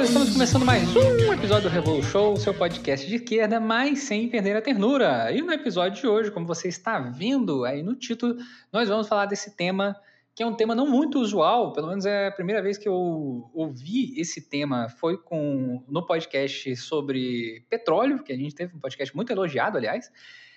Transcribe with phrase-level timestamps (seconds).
[0.00, 3.98] Olá pessoal, estamos começando mais um episódio do Revolu Show, seu podcast de esquerda, mas
[3.98, 5.30] sem perder a ternura.
[5.30, 8.34] E no episódio de hoje, como você está vendo aí no título,
[8.72, 9.94] nós vamos falar desse tema
[10.34, 13.50] que é um tema não muito usual, pelo menos é a primeira vez que eu
[13.52, 19.14] ouvi esse tema foi com no podcast sobre petróleo, que a gente teve um podcast
[19.14, 20.10] muito elogiado, aliás,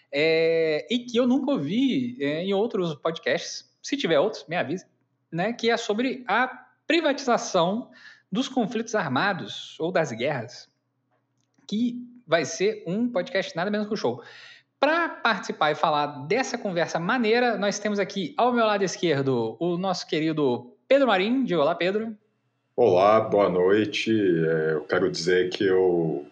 [0.10, 3.70] é, e que eu nunca ouvi é, em outros podcasts.
[3.82, 4.86] Se tiver outros, me avise,
[5.30, 5.52] né?
[5.52, 6.48] Que é sobre a
[6.88, 7.90] privatização
[8.34, 10.68] dos conflitos armados ou das guerras,
[11.68, 14.24] que vai ser um podcast nada menos que o show.
[14.80, 19.78] Para participar e falar dessa conversa maneira, nós temos aqui ao meu lado esquerdo o
[19.78, 21.44] nosso querido Pedro Marim.
[21.44, 22.18] Diga olá, Pedro.
[22.76, 24.10] Olá, boa noite.
[24.12, 26.26] É, eu quero dizer que eu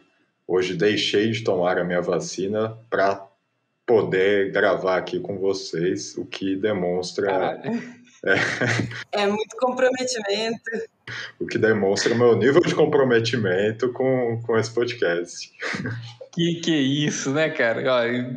[0.48, 3.28] hoje deixei de tomar a minha vacina para
[3.86, 7.62] poder gravar aqui com vocês, o que demonstra.
[7.64, 7.92] É...
[9.24, 10.72] é muito comprometimento
[11.40, 15.52] o que demonstra o meu nível de comprometimento com, com esse podcast.
[16.32, 17.82] Que que é isso, né, cara?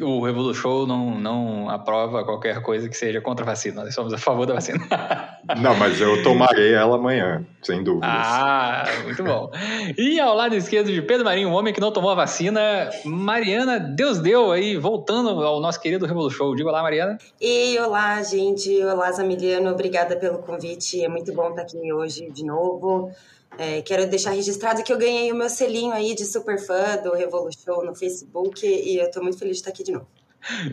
[0.02, 3.84] O Revolu Show não, não aprova qualquer coisa que seja contra a vacina.
[3.84, 4.80] Nós somos a favor da vacina.
[5.60, 8.08] Não, mas eu tomarei ela amanhã, sem dúvidas.
[8.10, 9.50] Ah, muito bom.
[9.98, 13.78] E ao lado esquerdo de Pedro Marinho, um homem que não tomou a vacina, Mariana
[13.78, 16.56] Deus deu aí, voltando ao nosso querido Revolu Show.
[16.56, 17.18] Diga olá, Mariana.
[17.38, 18.82] E olá, gente.
[18.82, 19.70] Olá, Zamiliano.
[19.70, 21.04] Obrigada pelo convite.
[21.04, 23.12] É muito bom estar aqui hoje de novo.
[23.58, 27.14] É, quero deixar registrado que eu ganhei o meu selinho aí de super fã do
[27.14, 30.08] Revolution no Facebook e eu estou muito feliz de estar aqui de novo.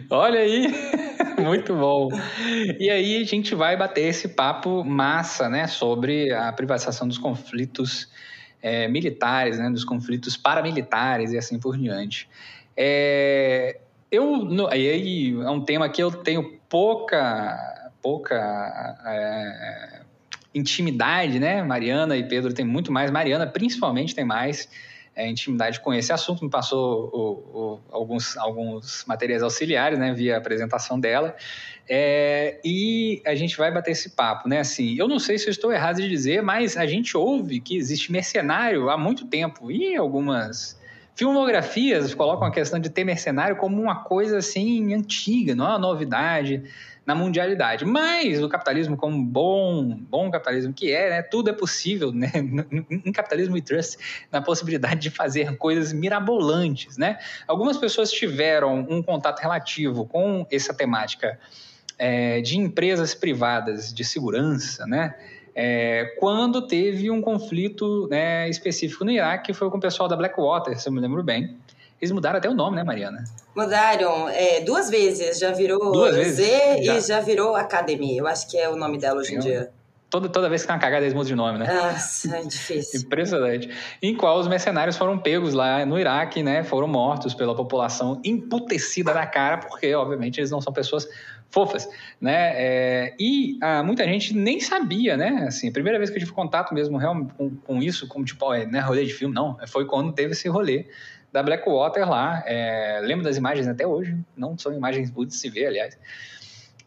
[0.09, 0.67] Olha aí,
[1.39, 2.09] muito bom.
[2.79, 8.09] E aí a gente vai bater esse papo massa, né, sobre a privatização dos conflitos
[8.61, 12.27] é, militares, né, dos conflitos paramilitares e assim por diante.
[12.75, 13.79] É,
[14.11, 18.35] eu, no, aí é um tema que eu tenho pouca, pouca
[19.05, 20.01] é,
[20.53, 21.63] intimidade, né?
[21.63, 24.67] Mariana e Pedro têm muito mais, Mariana principalmente tem mais
[25.15, 30.37] é, intimidade com esse assunto, me passou o, o, alguns, alguns materiais auxiliares, né, via
[30.37, 31.35] apresentação dela,
[31.87, 35.51] é, e a gente vai bater esse papo, né, assim, eu não sei se eu
[35.51, 39.95] estou errado de dizer, mas a gente ouve que existe mercenário há muito tempo, e
[39.95, 40.79] algumas
[41.13, 45.79] filmografias colocam a questão de ter mercenário como uma coisa, assim, antiga, não é uma
[45.79, 46.63] novidade,
[47.05, 47.85] na mundialidade.
[47.85, 52.31] Mas o capitalismo, como bom, bom capitalismo que é, né, tudo é possível, né,
[52.89, 53.97] em capitalismo e trust,
[54.31, 57.17] na possibilidade de fazer coisas mirabolantes, né?
[57.47, 61.39] Algumas pessoas tiveram um contato relativo com essa temática
[61.97, 65.15] é, de empresas privadas de segurança, né?
[65.53, 70.15] É, quando teve um conflito né, específico no Iraque, que foi com o pessoal da
[70.15, 71.57] Blackwater, se eu me lembro bem.
[72.01, 73.23] Eles mudaram até o nome, né, Mariana?
[73.55, 75.37] Mudaram é, duas vezes.
[75.37, 77.05] Já virou duas Z vezes?
[77.05, 78.17] E já virou Academy.
[78.17, 79.71] Eu acho que é o nome dela hoje em dia.
[80.09, 81.73] Toda, toda vez que tem uma cagada, eles mudam de nome, né?
[81.73, 82.99] Nossa, é difícil.
[82.99, 83.69] Impressionante.
[84.01, 86.63] Em qual os mercenários foram pegos lá no Iraque, né?
[86.63, 91.07] Foram mortos pela população emputecida da cara, porque, obviamente, eles não são pessoas
[91.49, 91.87] fofas,
[92.19, 92.51] né?
[92.55, 95.45] É, e ah, muita gente nem sabia, né?
[95.47, 98.45] Assim, a primeira vez que eu tive contato mesmo real, com, com isso, como tipo,
[98.65, 99.57] não é rolê de filme, não.
[99.67, 100.87] Foi quando teve esse rolê
[101.31, 102.43] da Blackwater lá.
[102.45, 105.97] É, lembro das imagens até hoje, não são imagens bonitas de se ver, aliás.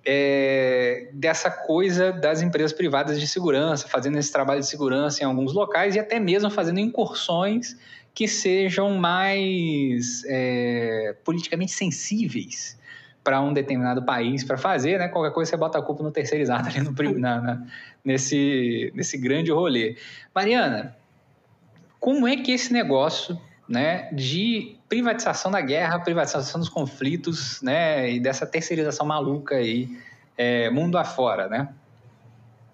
[0.07, 5.55] É, dessa coisa das empresas privadas de segurança, fazendo esse trabalho de segurança em alguns
[5.55, 7.75] locais e até mesmo fazendo incursões
[8.13, 12.79] que sejam mais é, politicamente sensíveis
[13.25, 15.09] para um determinado país para fazer, né?
[15.09, 17.67] Qualquer coisa você bota a culpa no terceirizado ali no, na, na,
[18.05, 19.97] nesse, nesse grande rolê.
[20.35, 20.95] Mariana,
[21.99, 28.21] como é que esse negócio né, de privatização da guerra, privatização dos conflitos, né, e
[28.21, 29.89] dessa terceirização maluca aí,
[30.37, 31.69] é, mundo afora, né?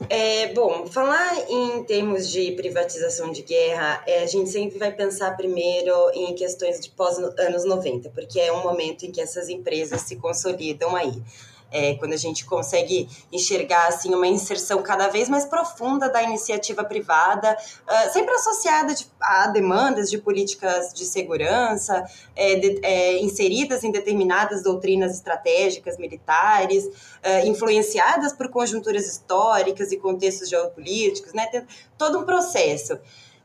[0.09, 5.37] É, bom, falar em termos de privatização de guerra, é, a gente sempre vai pensar
[5.37, 10.17] primeiro em questões de pós-anos 90, porque é um momento em que essas empresas se
[10.17, 11.23] consolidam aí
[11.71, 16.85] é, quando a gente consegue enxergar assim uma inserção cada vez mais profunda da iniciativa
[16.85, 23.85] privada, uh, sempre associada de, a demandas de políticas de segurança, é, de, é, inseridas
[23.85, 31.47] em determinadas doutrinas estratégicas militares, uh, influenciadas por conjunturas históricas e contextos geopolíticos, né?
[31.47, 31.67] Tem
[31.97, 32.99] todo um processo.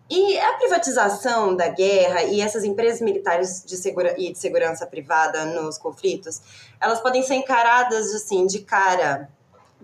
[0.10, 5.46] E a privatização da guerra e essas empresas militares de segura e de segurança privada
[5.46, 6.42] nos conflitos,
[6.80, 9.30] elas podem ser encaradas assim de cara.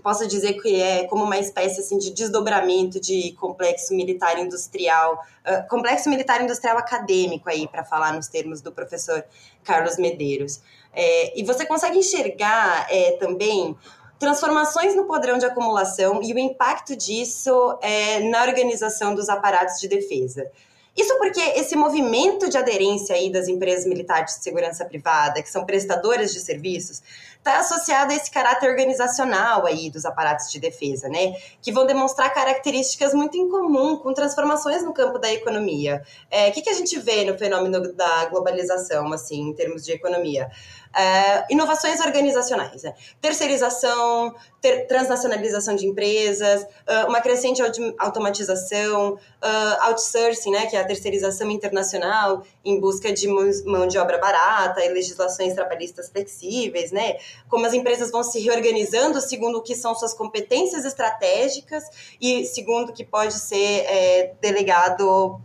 [0.03, 5.15] Posso dizer que é como uma espécie assim de desdobramento de complexo militar industrial,
[5.45, 9.23] uh, complexo militar industrial acadêmico aí para falar nos termos do professor
[9.63, 10.61] Carlos Medeiros.
[10.93, 13.75] É, e você consegue enxergar é, também
[14.21, 19.87] transformações no padrão de acumulação e o impacto disso é, na organização dos aparatos de
[19.87, 20.47] defesa.
[20.95, 25.65] Isso porque esse movimento de aderência aí das empresas militares de segurança privada, que são
[25.65, 27.01] prestadoras de serviços,
[27.37, 31.33] está associado a esse caráter organizacional aí dos aparatos de defesa, né?
[31.61, 36.03] Que vão demonstrar características muito em comum com transformações no campo da economia.
[36.29, 39.93] É, o que, que a gente vê no fenômeno da globalização, assim, em termos de
[39.93, 40.51] economia?
[40.91, 42.93] Uh, inovações organizacionais, né?
[43.21, 47.61] terceirização, ter, transnacionalização de empresas, uh, uma crescente
[47.97, 54.17] automatização, uh, outsourcing, né, que é a terceirização internacional em busca de mão de obra
[54.17, 57.17] barata e legislações trabalhistas flexíveis, né?
[57.49, 61.85] Como as empresas vão se reorganizando segundo o que são suas competências estratégicas
[62.19, 65.39] e segundo o que pode ser é, delegado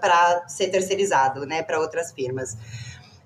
[0.00, 2.56] para ser terceirizado, né, para outras firmas.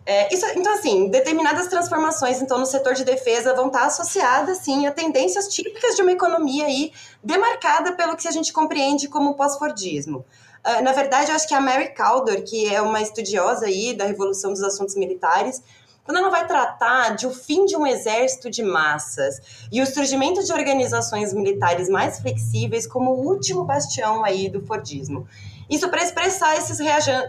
[0.06, 4.86] É, isso, então, assim, determinadas transformações então, no setor de defesa vão estar associadas, sim,
[4.86, 6.92] a tendências típicas de uma economia aí,
[7.22, 10.24] demarcada pelo que a gente compreende como pós-fordismo.
[10.66, 14.04] Uh, na verdade, eu acho que a Mary Caldor, que é uma estudiosa aí da
[14.04, 15.62] Revolução dos Assuntos Militares,
[16.04, 20.42] quando ela vai tratar de o fim de um exército de massas e o surgimento
[20.42, 25.28] de organizações militares mais flexíveis como o último bastião aí do Fordismo.
[25.70, 26.80] Isso para expressar esses,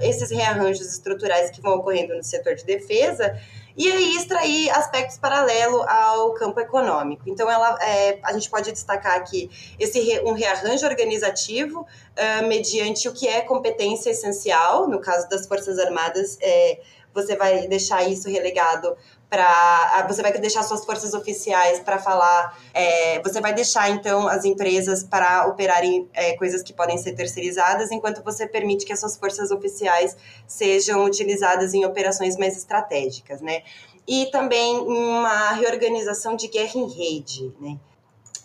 [0.01, 3.39] esses rearranjos estruturais que vão ocorrendo no setor de defesa
[3.77, 7.23] e aí extrair aspectos paralelos ao campo econômico.
[7.27, 9.49] Então, ela, é, a gente pode destacar aqui
[9.79, 15.79] esse um rearranjo organizativo uh, mediante o que é competência essencial, no caso das Forças
[15.79, 16.79] Armadas, é,
[17.13, 18.95] você vai deixar isso relegado
[19.31, 24.43] para você vai deixar suas forças oficiais para falar, é, você vai deixar então as
[24.43, 29.15] empresas para operarem é, coisas que podem ser terceirizadas, enquanto você permite que as suas
[29.15, 33.63] forças oficiais sejam utilizadas em operações mais estratégicas, né?
[34.05, 37.77] E também uma reorganização de guerra em rede, né?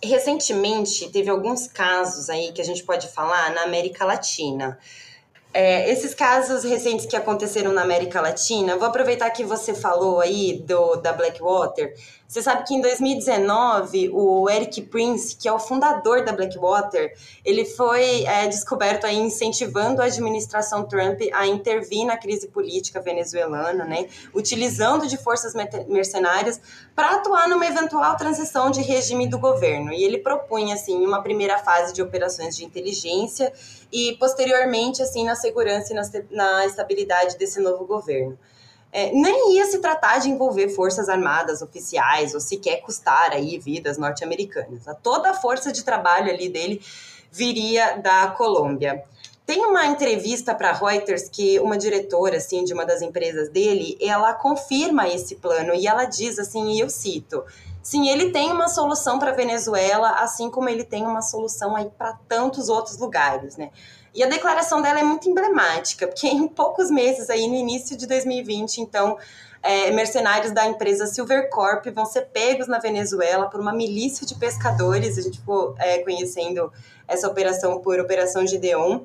[0.01, 4.79] Recentemente teve alguns casos aí que a gente pode falar na América Latina.
[5.59, 10.63] É, esses casos recentes que aconteceram na América Latina, vou aproveitar que você falou aí
[10.63, 11.95] do, da Blackwater.
[12.29, 17.65] Você sabe que em 2019, o Eric Prince, que é o fundador da Blackwater, ele
[17.65, 24.09] foi é, descoberto aí incentivando a administração Trump a intervir na crise política venezuelana, né,
[24.35, 25.55] utilizando de forças
[25.87, 26.61] mercenárias
[26.97, 29.93] para atuar numa eventual transição de regime do governo.
[29.93, 33.53] E ele propunha assim uma primeira fase de operações de inteligência
[33.93, 38.37] e posteriormente assim na segurança e na, na estabilidade desse novo governo
[38.93, 43.99] é, nem ia se tratar de envolver forças armadas oficiais ou sequer custar aí vidas
[43.99, 44.85] norte-americanas.
[45.03, 46.81] Toda a força de trabalho ali dele
[47.31, 49.05] viria da Colômbia.
[49.47, 54.35] Tem uma entrevista para Reuters que uma diretora assim de uma das empresas dele, ela
[54.35, 57.45] confirma esse plano e ela diz assim, e eu cito:
[57.81, 62.15] Sim, ele tem uma solução para Venezuela, assim como ele tem uma solução aí para
[62.29, 63.71] tantos outros lugares, né?
[64.13, 68.05] E a declaração dela é muito emblemática, porque em poucos meses aí no início de
[68.09, 69.17] 2020, então,
[69.63, 75.17] é, mercenários da empresa Silvercorp vão ser pegos na Venezuela por uma milícia de pescadores.
[75.17, 76.73] A gente ficou é, conhecendo
[77.07, 79.03] essa operação por Operação Gideon.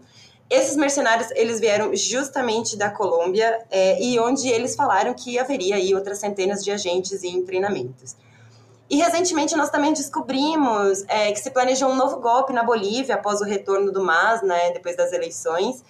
[0.51, 5.95] Esses mercenários, eles vieram justamente da Colômbia é, e onde eles falaram que haveria aí
[5.95, 8.17] outras centenas de agentes em treinamentos.
[8.89, 13.39] E recentemente nós também descobrimos é, que se planejou um novo golpe na Bolívia após
[13.39, 15.81] o retorno do MAS, né, depois das eleições,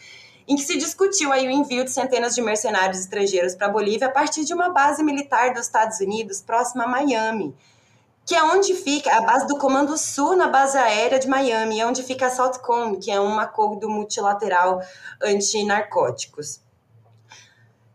[0.47, 4.09] em que se discutiu aí o envio de centenas de mercenários estrangeiros para a Bolívia
[4.09, 7.55] a partir de uma base militar dos Estados Unidos próxima a Miami,
[8.25, 11.85] que é onde fica a base do Comando Sul na base aérea de Miami, é
[11.85, 14.81] onde fica a Southcom, que é um acordo multilateral
[15.21, 16.61] anti-narcóticos.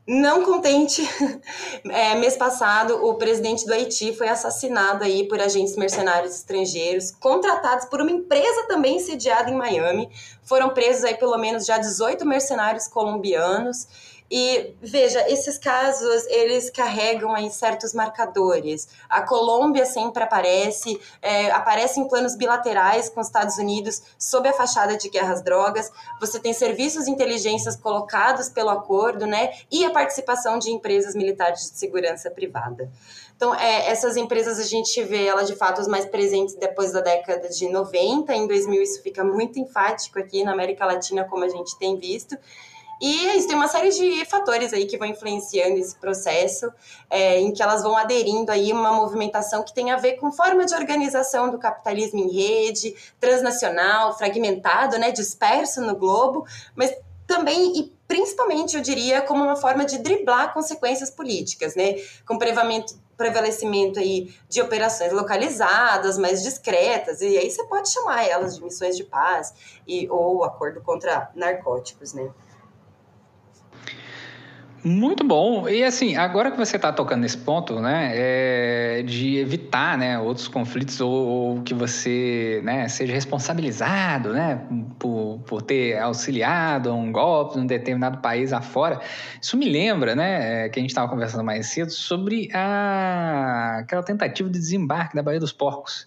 [0.09, 1.03] Não contente,
[1.91, 7.87] é, mês passado o presidente do Haiti foi assassinado aí por agentes mercenários estrangeiros, contratados
[7.87, 10.09] por uma empresa também sediada em Miami.
[10.45, 13.89] Foram presos aí pelo menos já 18 mercenários colombianos
[14.31, 18.89] e veja, esses casos eles carregam aí certos marcadores.
[19.09, 24.53] A Colômbia sempre aparece, é, aparece em planos bilaterais com os Estados Unidos sob a
[24.53, 25.91] fachada de guerras drogas.
[26.21, 29.53] Você tem serviços de inteligências colocados pelo acordo, né?
[29.71, 32.91] E a participação de empresas militares de segurança privada.
[33.37, 37.03] Então, é, essas empresas a gente vê elas de fato as mais presentes depois da
[37.03, 38.35] década de 90.
[38.35, 42.37] Em 2000 isso fica muito enfático aqui na América Latina, como a gente tem visto.
[43.01, 46.73] E é isso, tem uma série de fatores aí que vão influenciando esse processo,
[47.11, 50.65] é, em que elas vão aderindo aí uma movimentação que tem a ver com forma
[50.65, 56.95] de organização do capitalismo em rede, transnacional, fragmentado, né, disperso no globo, mas
[57.27, 61.97] também e principalmente, eu diria, como uma forma de driblar consequências políticas, né?
[62.27, 62.39] Com
[63.17, 68.97] prevalecimento aí de operações localizadas, mais discretas, e aí você pode chamar elas de missões
[68.97, 69.53] de paz
[69.87, 72.31] e, ou acordo contra narcóticos, né?
[74.89, 75.69] Muito bom.
[75.69, 80.47] E assim, agora que você está tocando nesse ponto, né, é de evitar, né, outros
[80.47, 84.65] conflitos ou, ou, que você, né, seja responsabilizado, né,
[84.97, 89.01] por, por ter auxiliado um golpe num determinado país afora.
[89.43, 94.05] Isso me lembra, né, é, que a gente estava conversando mais cedo sobre a, aquela
[94.05, 96.07] tentativa de desembarque da Baía dos Porcos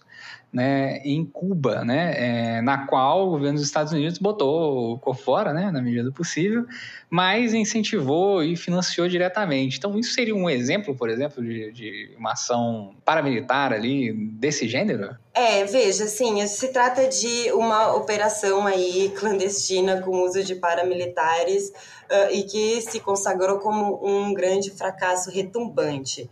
[0.52, 5.52] né, em Cuba, né, é, na qual o governo dos Estados Unidos botou por fora,
[5.52, 6.66] né, na medida do possível,
[7.08, 9.78] mas incentivou e financiou diretamente.
[9.78, 15.16] Então, isso seria um exemplo, por exemplo, de, de uma ação paramilitar ali desse gênero?
[15.32, 22.32] É, veja, assim, se trata de uma operação aí clandestina com uso de paramilitares uh,
[22.32, 26.28] e que se consagrou como um grande fracasso retumbante.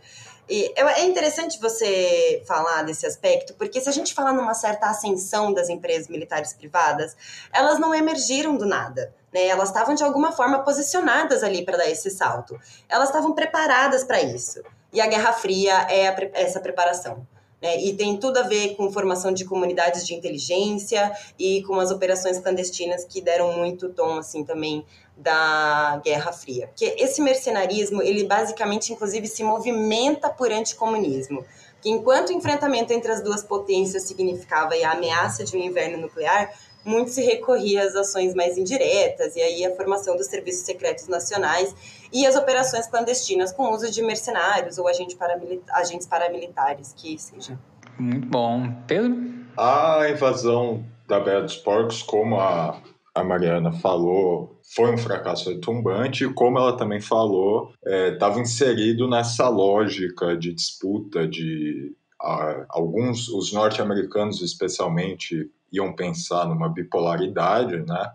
[0.49, 5.53] E é interessante você falar desse aspecto, porque se a gente falar numa certa ascensão
[5.53, 7.15] das empresas militares privadas,
[7.53, 9.13] elas não emergiram do nada.
[9.31, 9.45] Né?
[9.45, 12.59] Elas estavam de alguma forma posicionadas ali para dar esse salto.
[12.89, 14.63] Elas estavam preparadas para isso.
[14.91, 17.27] E a Guerra Fria é a, essa preparação.
[17.61, 17.79] Né?
[17.81, 22.39] E tem tudo a ver com formação de comunidades de inteligência e com as operações
[22.39, 24.85] clandestinas que deram muito tom assim também
[25.19, 26.67] da Guerra Fria.
[26.67, 31.45] Porque esse mercenarismo, ele basicamente, inclusive, se movimenta por anticomunismo.
[31.81, 36.53] Que enquanto o enfrentamento entre as duas potências significava a ameaça de um inverno nuclear,
[36.83, 41.75] muito se recorria às ações mais indiretas, e aí a formação dos serviços secretos nacionais
[42.11, 47.59] e as operações clandestinas com uso de mercenários ou agentes, paramilita agentes paramilitares, que seja.
[47.97, 48.73] Muito bom.
[48.87, 49.15] Pedro?
[49.57, 52.81] A invasão da Baía dos Porcos, como a,
[53.13, 59.07] a Mariana falou, foi um fracasso retumbante, e como ela também falou, estava é, inserido
[59.07, 68.11] nessa lógica de disputa de a, alguns, os norte-americanos especialmente, iam pensar numa bipolaridade, né?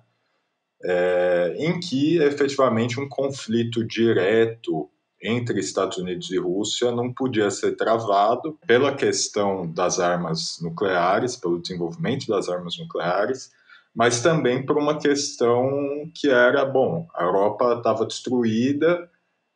[0.87, 4.91] É, em que efetivamente um conflito direto
[5.23, 11.61] entre Estados Unidos e Rússia não podia ser travado pela questão das armas nucleares, pelo
[11.61, 13.51] desenvolvimento das armas nucleares,
[13.95, 19.11] mas também por uma questão que era, bom, a Europa estava destruída,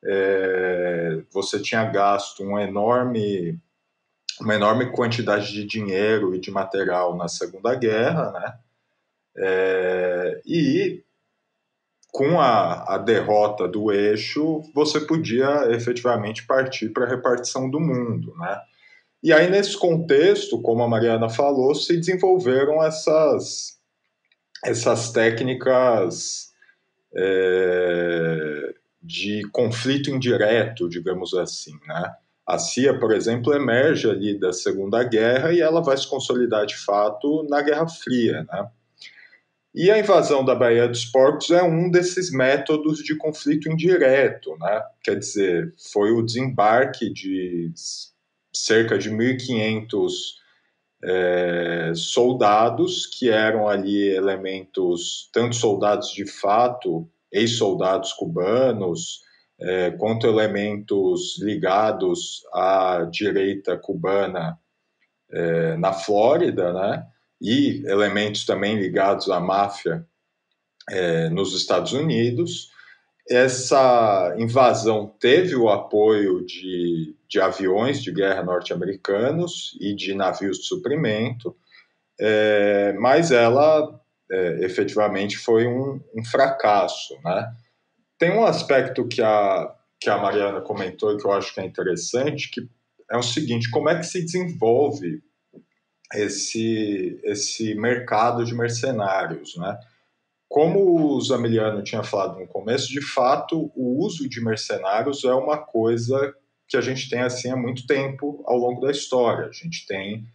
[0.04, 3.58] é, você tinha gasto um enorme
[4.40, 8.58] uma enorme quantidade de dinheiro e de material na Segunda Guerra, né?
[9.36, 11.02] É, e
[12.12, 18.34] com a, a, derrota do eixo, você podia efetivamente partir para a repartição do mundo,
[18.36, 18.60] né?
[19.22, 23.77] E aí, nesse contexto, como a Mariana falou, se desenvolveram essas,
[24.64, 26.52] essas técnicas
[27.14, 32.14] é, de conflito indireto, digamos assim, né?
[32.46, 36.76] A CIA, por exemplo, emerge ali da Segunda Guerra e ela vai se consolidar de
[36.76, 38.68] fato na Guerra Fria, né?
[39.74, 44.82] E a invasão da Baía dos Porcos é um desses métodos de conflito indireto, né?
[45.04, 47.70] Quer dizer, foi o desembarque de
[48.52, 50.10] cerca de 1.500
[51.02, 59.20] é, soldados, que eram ali elementos, tanto soldados de fato, ex-soldados cubanos,
[59.60, 64.58] é, quanto elementos ligados à direita cubana
[65.30, 67.06] é, na Flórida, né?
[67.40, 70.06] E elementos também ligados à máfia
[70.90, 72.70] é, nos Estados Unidos.
[73.28, 80.64] Essa invasão teve o apoio de, de aviões de guerra norte-americanos e de navios de
[80.64, 81.54] suprimento,
[82.18, 87.52] é, mas ela é, efetivamente foi um, um fracasso, né?
[88.18, 91.64] Tem um aspecto que a, que a Mariana comentou e que eu acho que é
[91.64, 92.62] interessante, que
[93.10, 95.22] é o seguinte, como é que se desenvolve
[96.14, 99.78] esse, esse mercado de mercenários, né?
[100.48, 105.58] Como o Zamiliano tinha falado no começo, de fato, o uso de mercenários é uma
[105.58, 106.34] coisa
[106.68, 109.46] que a gente tem assim há muito tempo ao longo da história.
[109.46, 110.26] A gente tem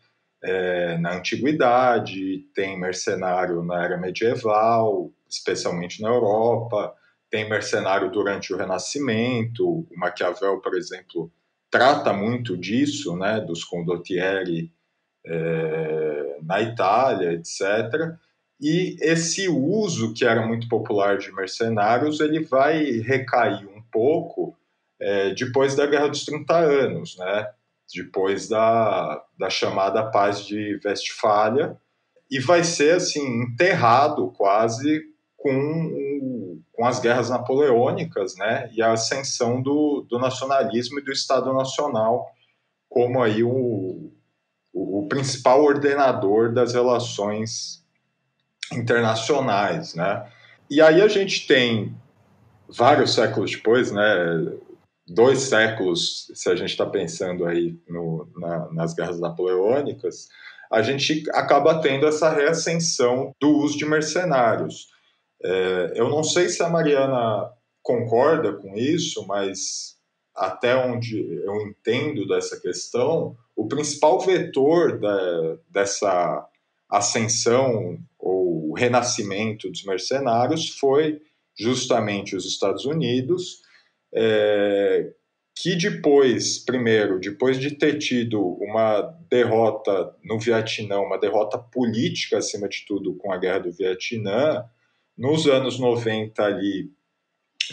[0.44, 6.94] é, na antiguidade, tem mercenário na era medieval, especialmente na Europa,
[7.30, 11.32] tem mercenário durante o Renascimento, o Maquiavel, por exemplo,
[11.72, 14.72] trata muito disso, né, dos condottieri
[15.26, 18.16] é, na Itália, etc.
[18.60, 24.56] E esse uso que era muito popular de mercenários, ele vai recair um pouco
[25.04, 27.48] é, depois da Guerra dos 30 Anos, né?
[27.94, 31.78] depois da, da chamada Paz de Westfália,
[32.30, 35.04] e vai ser assim enterrado quase
[35.38, 36.02] com
[36.72, 42.28] com as guerras napoleônicas, né, e a ascensão do, do nacionalismo e do Estado Nacional
[42.90, 44.12] como aí o,
[44.74, 47.84] o, o principal ordenador das relações
[48.72, 50.28] internacionais, né.
[50.70, 51.96] E aí a gente tem
[52.68, 54.04] vários séculos depois, né,
[55.08, 60.28] dois séculos, se a gente está pensando aí no, na, nas guerras napoleônicas,
[60.72, 64.88] a gente acaba tendo essa reascensão do uso de mercenários.
[65.44, 69.98] É, eu não sei se a Mariana concorda com isso, mas
[70.36, 76.48] até onde eu entendo dessa questão, o principal vetor da, dessa
[76.90, 81.22] ascensão ou renascimento dos mercenários foi
[81.56, 83.62] justamente os Estados Unidos,
[84.16, 85.12] é,
[85.56, 92.68] que depois, primeiro, depois de ter tido uma derrota no Vietnã, uma derrota política acima
[92.68, 94.66] de tudo com a guerra do Vietnã,
[95.18, 96.92] nos anos 90 ali,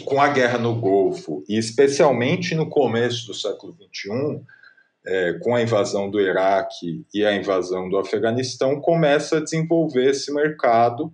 [0.05, 4.43] com a guerra no Golfo, e especialmente no começo do século XXI,
[5.07, 10.33] é, com a invasão do Iraque e a invasão do Afeganistão, começa a desenvolver esse
[10.33, 11.13] mercado.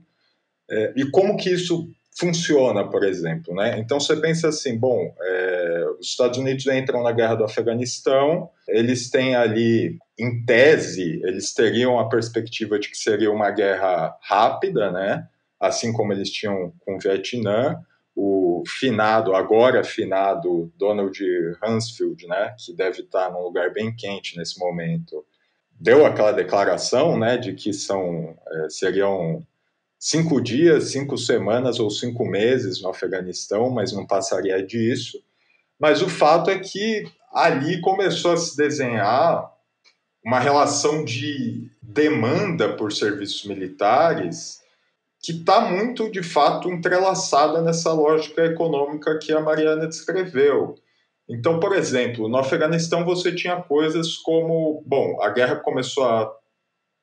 [0.69, 3.55] É, e como que isso funciona, por exemplo?
[3.55, 3.79] Né?
[3.79, 9.11] Então você pensa assim, bom, é, os Estados Unidos entram na guerra do Afeganistão, eles
[9.11, 15.29] têm ali, em tese, eles teriam a perspectiva de que seria uma guerra rápida, né?
[15.61, 17.81] assim como eles tinham com o Vietnã,
[18.15, 21.19] o finado, agora finado Donald
[21.63, 25.25] Rumsfeld, né, que deve estar num lugar bem quente nesse momento,
[25.79, 29.47] deu aquela declaração, né, de que são é, seriam
[30.07, 35.21] cinco dias, cinco semanas ou cinco meses no Afeganistão, mas não passaria disso.
[35.81, 39.51] Mas o fato é que ali começou a se desenhar
[40.25, 44.61] uma relação de demanda por serviços militares
[45.21, 50.77] que está muito, de fato, entrelaçada nessa lógica econômica que a Mariana descreveu.
[51.29, 56.33] Então, por exemplo, no Afeganistão você tinha coisas como, bom, a guerra começou a,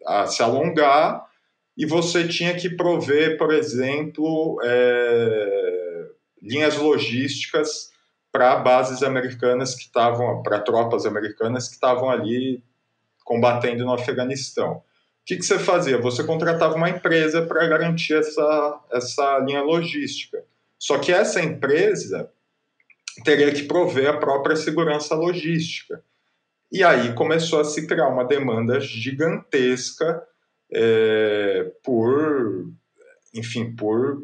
[0.08, 1.33] a se alongar
[1.76, 6.08] e você tinha que prover, por exemplo, é,
[6.42, 7.92] linhas logísticas
[8.32, 12.64] para bases americanas que estavam, para tropas americanas que estavam ali
[13.24, 14.74] combatendo no Afeganistão.
[14.74, 14.84] O
[15.26, 15.98] que, que você fazia?
[16.00, 20.44] Você contratava uma empresa para garantir essa, essa linha logística.
[20.78, 22.30] Só que essa empresa
[23.24, 26.04] teria que prover a própria segurança logística.
[26.72, 30.22] E aí começou a se criar uma demanda gigantesca
[30.74, 32.72] é, por,
[33.34, 34.24] enfim, por,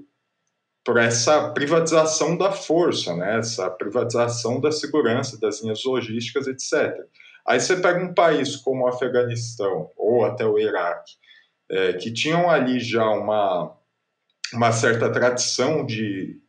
[0.84, 3.38] por essa privatização da força, né?
[3.38, 6.98] essa privatização da segurança, das linhas logísticas, etc.
[7.46, 11.14] Aí você pega um país como o Afeganistão ou até o Iraque,
[11.70, 13.76] é, que tinham ali já uma,
[14.54, 16.40] uma certa tradição de,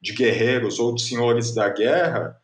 [0.00, 2.36] de guerreiros ou de senhores da guerra.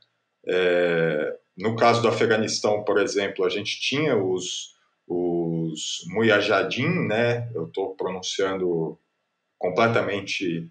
[0.47, 5.38] É, no caso do Afeganistão, por exemplo, a gente tinha os, os
[6.09, 7.51] Mujahideen, né?
[7.55, 8.99] Eu estou pronunciando
[9.59, 10.69] completamente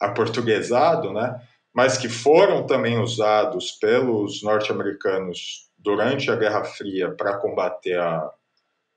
[0.00, 1.40] aportuguesado, né?
[1.72, 8.30] Mas que foram também usados pelos norte-americanos durante a Guerra Fria para combater a,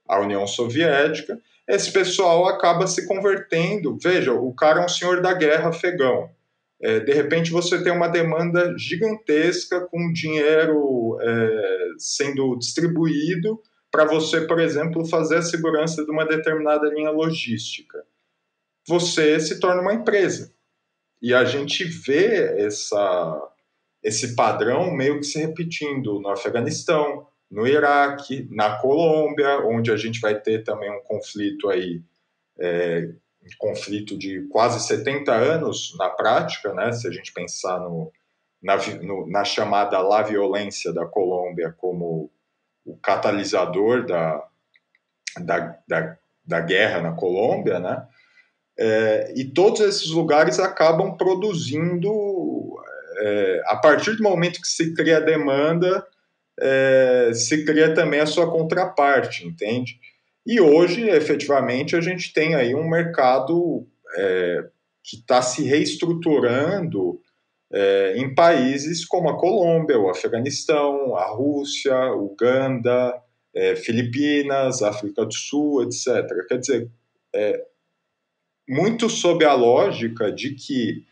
[0.07, 3.97] a União Soviética, esse pessoal acaba se convertendo.
[4.01, 6.29] Veja, o cara é um senhor da guerra afegão.
[6.81, 13.61] É, de repente você tem uma demanda gigantesca com dinheiro é, sendo distribuído
[13.93, 18.03] para você, por exemplo, fazer a segurança de uma determinada linha logística.
[18.87, 20.51] Você se torna uma empresa.
[21.21, 23.51] E a gente vê essa,
[24.01, 30.19] esse padrão meio que se repetindo no Afeganistão, no Iraque, na Colômbia, onde a gente
[30.19, 32.01] vai ter também um conflito aí,
[32.59, 33.11] é,
[33.43, 36.91] um conflito de quase 70 anos na prática, né?
[36.93, 38.11] Se a gente pensar no,
[38.59, 42.31] na, no, na chamada La Violência da Colômbia como
[42.85, 44.43] o catalisador da,
[45.39, 48.05] da, da, da guerra na Colômbia, né?
[48.77, 52.11] É, e todos esses lugares acabam produzindo
[53.19, 56.05] é, a partir do momento que se cria demanda,
[56.59, 59.99] é, se cria também a sua contraparte, entende?
[60.45, 64.65] E hoje, efetivamente, a gente tem aí um mercado é,
[65.03, 67.19] que está se reestruturando
[67.73, 73.19] é, em países como a Colômbia, o Afeganistão, a Rússia, Uganda,
[73.53, 76.27] é, Filipinas, África do Sul, etc.
[76.47, 76.91] Quer dizer,
[77.35, 77.65] é,
[78.69, 81.03] muito sob a lógica de que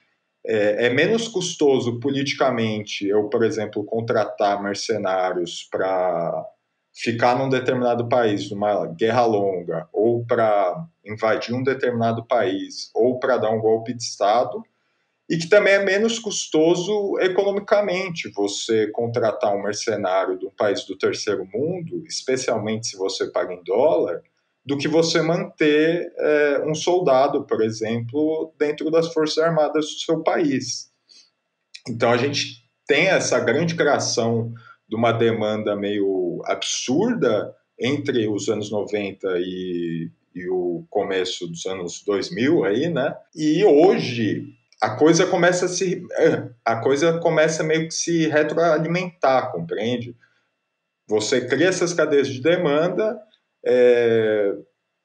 [0.46, 6.46] é, é, menos custoso politicamente eu, por exemplo, contratar mercenários para
[6.94, 13.38] ficar num determinado país, numa guerra longa, ou para invadir um determinado país, ou para
[13.38, 14.64] dar um golpe de Estado,
[15.32, 20.98] e que também é menos custoso economicamente você contratar um mercenário de um país do
[20.98, 24.22] terceiro mundo, especialmente se você paga em dólar,
[24.66, 30.22] do que você manter é, um soldado, por exemplo, dentro das Forças Armadas do seu
[30.22, 30.92] país.
[31.88, 34.54] Então a gente tem essa grande criação
[34.86, 42.04] de uma demanda meio absurda entre os anos 90 e, e o começo dos anos
[42.06, 43.16] 2000 aí, né?
[43.34, 46.04] E hoje a coisa começa a se
[46.66, 50.16] a coisa começa meio que se retroalimentar, compreende?
[51.08, 53.20] Você cria essas cadeias de demanda,
[53.64, 54.56] é,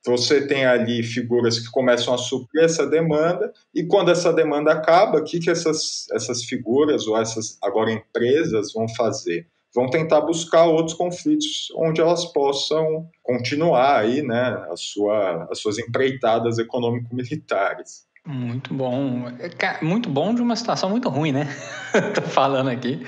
[0.07, 5.19] você tem ali figuras que começam a suprir essa demanda, e quando essa demanda acaba,
[5.19, 9.47] o que, que essas, essas figuras ou essas agora empresas vão fazer?
[9.75, 15.79] Vão tentar buscar outros conflitos onde elas possam continuar aí, né, a sua, as suas
[15.79, 18.07] empreitadas econômico-militares.
[18.27, 19.29] Muito bom.
[19.39, 21.49] É, muito bom de uma situação muito ruim, né?
[22.13, 23.01] Tô falando aqui.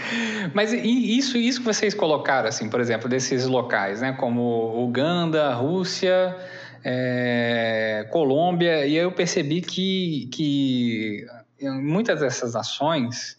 [0.55, 4.13] Mas isso, isso que vocês colocaram, assim, por exemplo, desses locais, né?
[4.13, 6.37] Como Uganda, Rússia,
[6.85, 11.27] é, Colômbia, e aí eu percebi que, que
[11.61, 13.37] muitas dessas ações,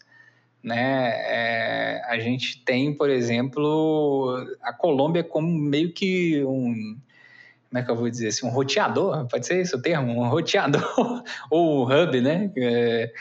[0.62, 6.98] né, é, a gente tem, por exemplo, a Colômbia como meio que um
[7.70, 10.20] como é que eu vou dizer assim, um roteador, pode ser esse o termo?
[10.20, 12.50] Um roteador, ou um hub, né?
[12.56, 13.12] É,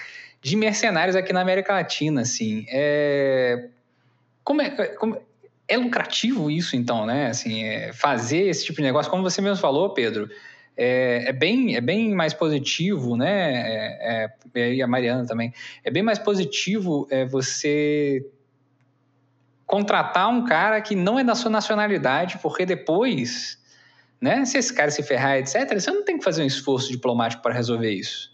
[0.42, 2.66] de mercenários aqui na América Latina, assim.
[2.70, 3.68] É,
[4.44, 5.22] como, é, como
[5.68, 7.28] é lucrativo isso, então, né?
[7.28, 10.28] Assim, é, fazer esse tipo de negócio, como você mesmo falou, Pedro,
[10.76, 13.52] é, é, bem, é bem mais positivo, né?
[13.54, 15.54] É, é, e a Mariana também.
[15.84, 18.26] É bem mais positivo é, você
[19.68, 23.59] contratar um cara que não é da sua nacionalidade, porque depois
[24.22, 24.46] né?
[24.46, 27.54] Se esse cara se ferrar, etc., você não tem que fazer um esforço diplomático para
[27.54, 28.32] resolver isso.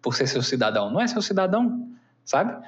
[0.00, 0.90] Por ser seu cidadão.
[0.90, 1.88] Não é seu cidadão,
[2.24, 2.64] sabe?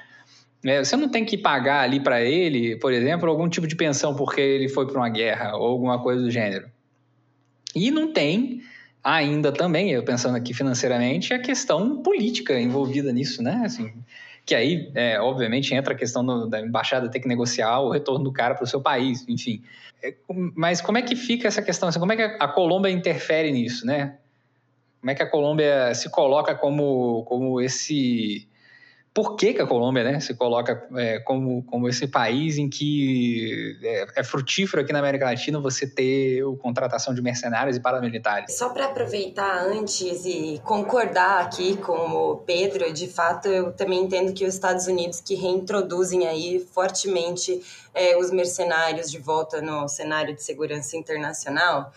[0.65, 4.15] É, você não tem que pagar ali para ele, por exemplo, algum tipo de pensão
[4.15, 6.69] porque ele foi para uma guerra ou alguma coisa do gênero.
[7.75, 8.61] E não tem
[9.03, 13.61] ainda também, eu pensando aqui financeiramente, a questão política envolvida nisso, né?
[13.65, 13.91] Assim,
[14.45, 18.25] que aí, é, obviamente, entra a questão do, da embaixada ter que negociar o retorno
[18.25, 19.63] do cara para o seu país, enfim.
[20.01, 20.13] É,
[20.55, 21.87] mas como é que fica essa questão?
[21.87, 24.17] Assim, como é que a Colômbia interfere nisso, né?
[24.99, 28.47] Como é que a Colômbia se coloca como, como esse
[29.13, 33.77] por que, que, a Colômbia né, se coloca é, como, como esse país em que
[33.83, 38.57] é, é, frutífero aqui na América Latina você ter a contratação de mercenários e paramilitares?
[38.57, 44.33] Só para aproveitar antes e concordar aqui com o Pedro, de fato eu também entendo
[44.33, 47.61] que os Estados Unidos que reintroduzem aí fortemente
[47.93, 51.93] é, os mercenários de volta no cenário de segurança internacional,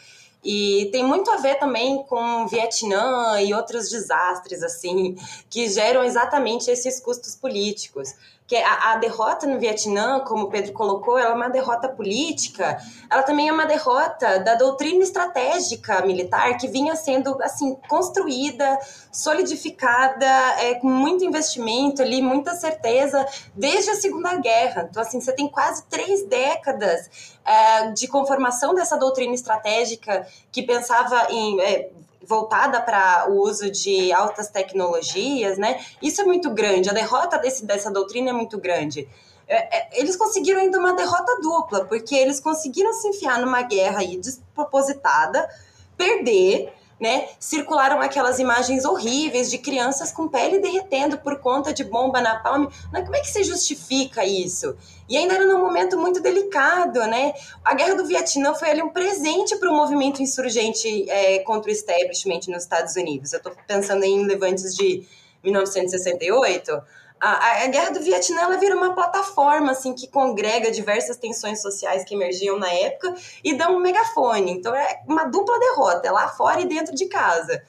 [0.48, 5.16] e tem muito a ver também com o Vietnã e outros desastres, assim,
[5.50, 8.14] que geram exatamente esses custos políticos
[8.46, 12.78] que a, a, derrota no Vietnã, como o Pedro colocou, ela é uma derrota política,
[13.10, 18.78] ela também é uma derrota da doutrina estratégica militar que vinha sendo assim construída,
[19.10, 20.26] solidificada,
[20.60, 24.86] é, com muito investimento ali, muita certeza desde a Segunda Guerra.
[24.88, 31.26] Então assim, você tem quase três décadas é, de conformação dessa doutrina estratégica que pensava
[31.30, 31.90] em é,
[32.26, 35.80] voltada para o uso de altas tecnologias, né?
[36.02, 36.90] Isso é muito grande.
[36.90, 39.08] A derrota desse, dessa doutrina é muito grande.
[39.48, 44.00] É, é, eles conseguiram ainda uma derrota dupla, porque eles conseguiram se enfiar numa guerra
[44.00, 45.48] aí despropositada,
[45.96, 47.28] perder né?
[47.38, 52.70] Circularam aquelas imagens horríveis de crianças com pele derretendo por conta de bomba na palma.
[52.90, 54.74] Como é que se justifica isso?
[55.08, 57.34] E ainda era num momento muito delicado, né?
[57.64, 61.72] A guerra do Vietnã foi ali um presente para o movimento insurgente é, contra o
[61.72, 63.32] establishment nos Estados Unidos.
[63.32, 65.06] Eu estou pensando em levantes de
[65.44, 66.82] 1968
[67.20, 72.04] a, a, guerra do Vietnã ela vira uma plataforma assim que congrega diversas tensões sociais
[72.04, 74.52] que emergiam na época e dá um megafone.
[74.52, 77.62] Então é uma dupla derrota, é lá fora e dentro de casa.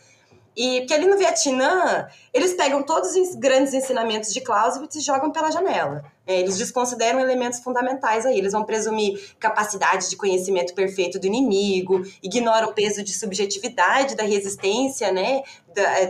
[0.57, 5.31] E porque ali no Vietnã, eles pegam todos os grandes ensinamentos de Clausewitz e jogam
[5.31, 6.03] pela janela.
[6.25, 8.39] É, eles desconsideram elementos fundamentais aí.
[8.39, 14.23] Eles vão presumir capacidade de conhecimento perfeito do inimigo, ignoram o peso de subjetividade da
[14.23, 15.43] resistência né,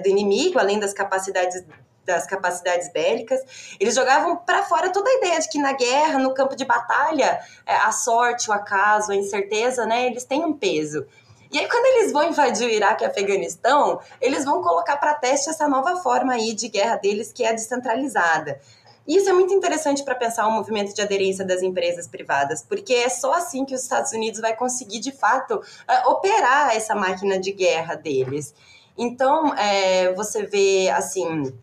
[0.01, 1.65] do inimigo, além das capacidades
[2.05, 3.41] das capacidades bélicas.
[3.77, 7.37] Eles jogavam para fora toda a ideia de que na guerra, no campo de batalha,
[7.65, 11.05] é, a sorte, o acaso, a incerteza, né, eles têm um peso.
[11.51, 15.49] E aí, quando eles vão invadir o Iraque e Afeganistão, eles vão colocar para teste
[15.49, 18.59] essa nova forma aí de guerra deles, que é descentralizada.
[19.07, 22.93] E isso é muito interessante para pensar o movimento de aderência das empresas privadas, porque
[22.93, 27.39] é só assim que os Estados Unidos vai conseguir, de fato, uh, operar essa máquina
[27.39, 28.53] de guerra deles.
[28.97, 31.53] Então, é, você vê, assim,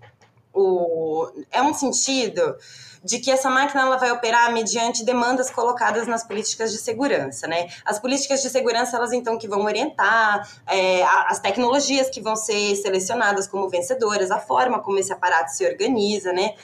[0.55, 2.57] o, é um sentido
[3.05, 7.69] de que essa máquina ela vai operar mediante demandas colocadas nas políticas de segurança, né?
[7.85, 12.75] As políticas de segurança, elas então que vão orientar é, as tecnologias que vão ser
[12.77, 16.55] selecionadas como vencedoras, a forma como esse aparato se organiza, né?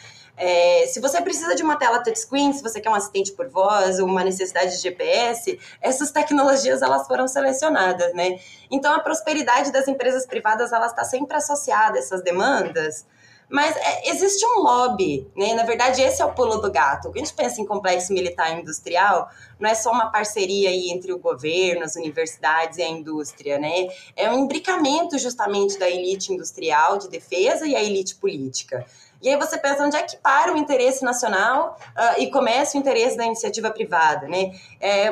[0.43, 3.99] É, se você precisa de uma tela touchscreen, se você quer um assistente por voz
[3.99, 8.41] ou uma necessidade de GPS, essas tecnologias elas foram selecionadas, né?
[8.71, 13.05] Então a prosperidade das empresas privadas ela está sempre associada a essas demandas.
[13.51, 15.55] Mas é, existe um lobby, né?
[15.55, 17.09] Na verdade, esse é o pulo do gato.
[17.09, 21.13] Quando a gente pensa em complexo militar industrial, não é só uma parceria aí entre
[21.13, 23.89] o governo, as universidades e a indústria, né?
[24.17, 28.87] É um imbricamento justamente da elite industrial de defesa e a elite política.
[29.21, 32.81] E aí você pensa onde é que para o interesse nacional uh, e começa o
[32.81, 34.53] interesse da iniciativa privada, né?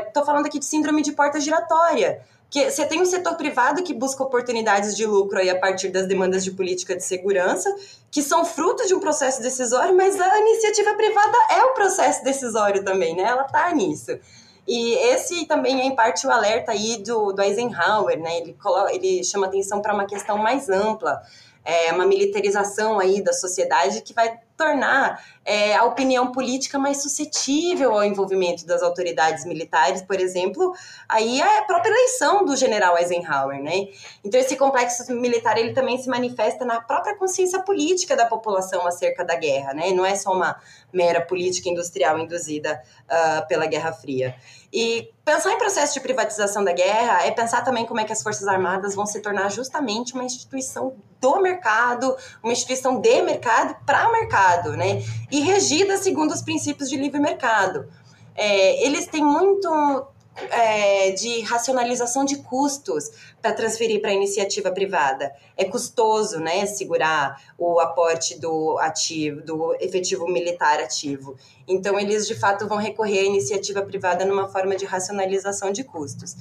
[0.07, 3.83] Estou é, falando aqui de síndrome de porta giratória que você tem um setor privado
[3.83, 7.75] que busca oportunidades de lucro aí a partir das demandas de política de segurança,
[8.11, 12.83] que são fruto de um processo decisório, mas a iniciativa privada é o processo decisório
[12.83, 13.25] também, né?
[13.25, 14.19] Ela está nisso.
[14.67, 18.39] E esse também é, em parte, o alerta aí do, do Eisenhower, né?
[18.39, 21.23] Ele, coloca, ele chama atenção para uma questão mais ampla,
[21.69, 27.93] é, uma militarização aí da sociedade que vai tornar é, a opinião política mais suscetível
[27.93, 30.73] ao envolvimento das autoridades militares, por exemplo,
[31.07, 33.89] aí é a própria eleição do general Eisenhower, né?
[34.25, 39.23] Então esse complexo militar ele também se manifesta na própria consciência política da população acerca
[39.23, 39.91] da guerra, né?
[39.91, 40.59] Não é só uma
[40.91, 44.35] mera política industrial induzida uh, pela Guerra Fria.
[44.73, 48.23] E pensar em processo de privatização da guerra é pensar também como é que as
[48.23, 54.11] Forças Armadas vão se tornar justamente uma instituição do mercado, uma instituição de mercado para
[54.13, 55.03] mercado, né?
[55.31, 57.89] E regida segundo os princípios de livre mercado.
[58.35, 59.69] É, eles têm muito
[60.51, 63.11] é, de racionalização de custos
[63.43, 65.33] para transferir para a iniciativa privada.
[65.57, 71.37] É custoso, né, segurar o aporte do ativo, do efetivo militar ativo.
[71.67, 76.37] Então, eles de fato vão recorrer à iniciativa privada numa forma de racionalização de custos.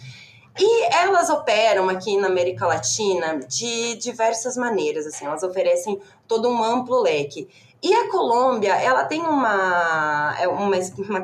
[0.59, 6.63] E elas operam aqui na América Latina de diversas maneiras, assim, elas oferecem todo um
[6.63, 7.47] amplo leque.
[7.81, 10.75] E a Colômbia, ela tem uma, é uma,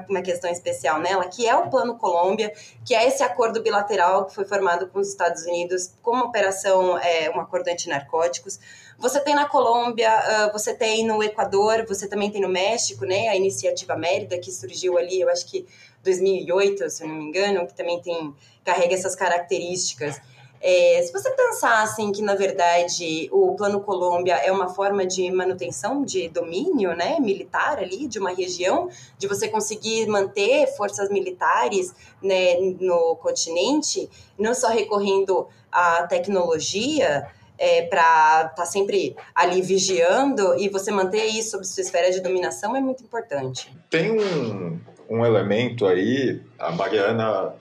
[0.08, 2.54] uma, questão especial nela, que é o Plano Colômbia,
[2.86, 7.32] que é esse acordo bilateral que foi formado com os Estados Unidos como operação, é,
[7.36, 8.60] um acordo antinarcóticos.
[9.00, 13.30] Você tem na Colômbia, uh, você tem no Equador, você também tem no México, né,
[13.30, 15.66] a iniciativa Mérida, que surgiu ali, eu acho que
[16.04, 20.20] 2008, se eu não me engano, que também tem, carrega essas características.
[20.66, 25.30] É, se você pensar assim que na verdade o Plano Colômbia é uma forma de
[25.30, 28.88] manutenção de domínio, né, militar ali de uma região,
[29.18, 37.84] de você conseguir manter forças militares né, no continente, não só recorrendo à tecnologia, é,
[37.84, 42.76] para estar tá sempre ali vigiando e você manter isso sob sua esfera de dominação
[42.76, 43.74] é muito importante.
[43.90, 47.54] Tem um, um elemento aí, a Mariana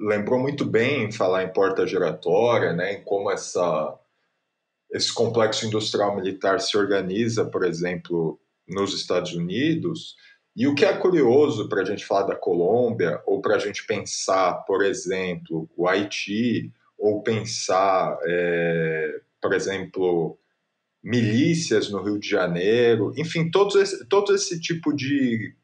[0.00, 3.98] lembrou muito bem falar em porta giratória, né, em como essa,
[4.92, 10.16] esse complexo industrial militar se organiza, por exemplo, nos Estados Unidos.
[10.54, 13.86] E o que é curioso para a gente falar da Colômbia, ou para a gente
[13.86, 20.38] pensar, por exemplo, o Haiti, ou pensar, é, por exemplo,
[21.02, 25.54] milícias no Rio de Janeiro, enfim, todo esse, todo esse tipo de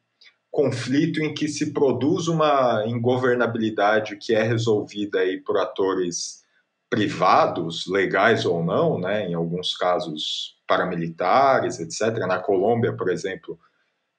[0.55, 6.45] conflito em que se produz uma ingovernabilidade que é resolvida aí por atores
[6.89, 12.19] privados, legais ou não, né, em alguns casos paramilitares, etc.
[12.29, 13.59] Na Colômbia, por exemplo,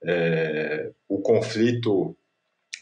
[0.04, 2.14] é, o conflito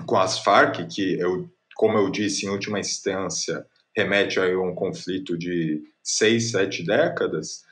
[0.03, 3.63] com as Farc, que eu, como eu disse, em última instância,
[3.95, 7.63] remete a um conflito de seis, sete décadas,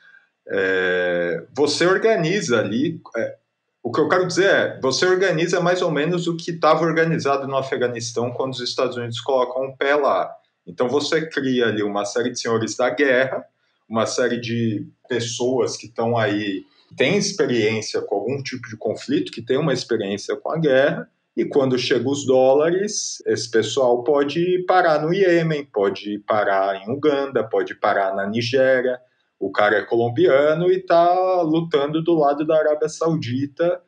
[0.46, 3.36] é, você organiza ali é,
[3.82, 7.48] o que eu quero dizer é, você organiza mais ou menos o que estava organizado
[7.48, 10.32] no Afeganistão quando os Estados Unidos colocam um pé lá.
[10.66, 13.44] Então você cria ali uma série de senhores da guerra,
[13.88, 16.64] uma série de pessoas que estão aí,
[16.96, 21.44] têm experiência com algum tipo de conflito, que tem uma experiência com a guerra, e
[21.44, 27.74] quando chegam os dólares, esse pessoal pode parar no Iêmen, pode parar em Uganda, pode
[27.74, 29.00] parar na Nigéria,
[29.42, 33.80] o cara é colombiano e está lutando do lado da Arábia Saudita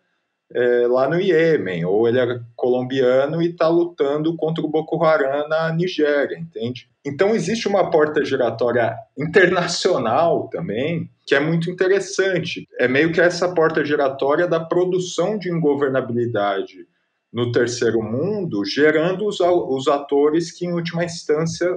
[0.52, 5.48] é, lá no Iêmen, ou ele é colombiano e está lutando contra o Boko Haram
[5.48, 6.90] na Nigéria, entende?
[7.04, 12.68] Então existe uma porta giratória internacional também que é muito interessante.
[12.78, 16.86] É meio que essa porta giratória da produção de ingovernabilidade
[17.32, 21.68] no terceiro mundo, gerando os, os atores que, em última instância,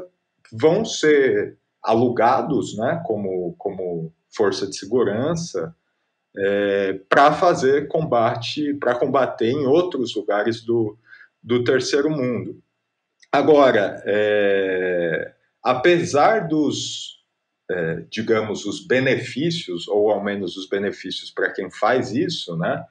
[0.52, 1.58] vão ser
[1.88, 5.74] alugados né, como, como força de segurança
[6.36, 10.98] é, para fazer combate, para combater em outros lugares do,
[11.42, 12.62] do terceiro mundo.
[13.32, 17.24] Agora, é, apesar dos,
[17.72, 22.86] é, digamos, os benefícios, ou ao menos os benefícios para quem faz isso, né?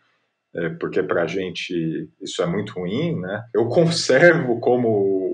[0.54, 3.44] É, porque para a gente isso é muito ruim, né?
[3.54, 5.25] Eu conservo como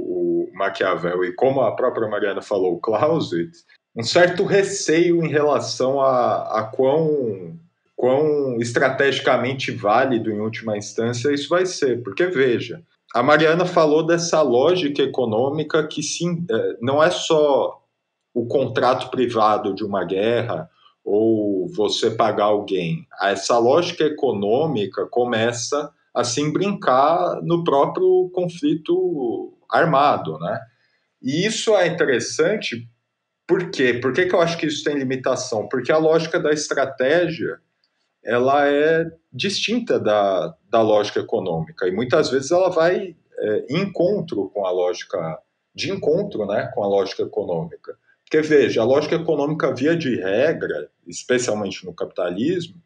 [0.63, 6.65] Maquiavel e como a própria Mariana falou, Clausewitz, um certo receio em relação a, a
[6.65, 7.59] quão,
[7.97, 12.03] quão estrategicamente válido, em última instância, isso vai ser.
[12.03, 12.83] Porque, veja,
[13.15, 17.83] a Mariana falou dessa lógica econômica que sim, é, não é só
[18.35, 20.71] o contrato privado de uma guerra
[21.05, 23.07] ou você pagar alguém.
[23.21, 30.61] Essa lógica econômica começa a se brincar no próprio conflito armado, né?
[31.23, 32.89] E isso é interessante
[33.47, 33.95] por quê?
[33.95, 35.69] Por que, que eu acho que isso tem limitação?
[35.69, 37.61] Porque a lógica da estratégia
[38.25, 44.49] ela é distinta da, da lógica econômica e muitas vezes ela vai é, em encontro
[44.51, 45.39] com a lógica
[45.75, 47.97] de encontro, né, com a lógica econômica.
[48.25, 52.77] Porque veja, a lógica econômica via de regra, especialmente no capitalismo,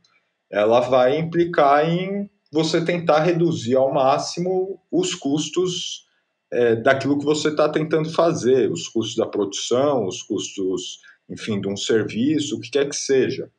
[0.51, 6.06] ela vai implicar em você tentar reduzir ao máximo os custos
[6.53, 11.69] é, daquilo que você está tentando fazer, os custos da produção, os custos, enfim, de
[11.69, 13.51] um serviço, o que quer que seja.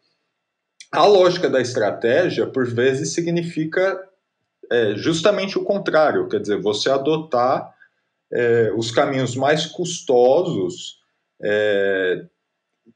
[0.92, 4.02] A lógica da estratégia, por vezes, significa
[4.72, 7.74] é, justamente o contrário, quer dizer, você adotar
[8.32, 10.98] é, os caminhos mais custosos
[11.42, 12.26] é,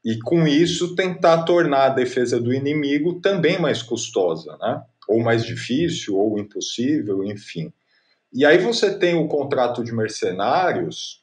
[0.04, 4.82] e, com isso, tentar tornar a defesa do inimigo também mais custosa, né?
[5.08, 7.72] ou mais difícil, ou impossível, enfim.
[8.32, 11.22] E aí você tem o contrato de mercenários,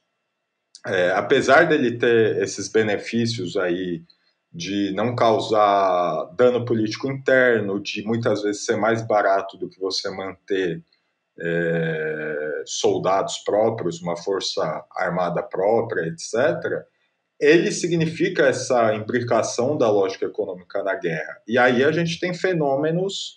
[0.86, 4.04] é, apesar dele ter esses benefícios aí
[4.52, 10.10] de não causar dano político interno, de muitas vezes ser mais barato do que você
[10.10, 10.84] manter
[11.40, 16.86] é, soldados próprios, uma força armada própria, etc.,
[17.40, 21.42] ele significa essa implicação da lógica econômica na guerra.
[21.48, 23.36] E aí a gente tem fenômenos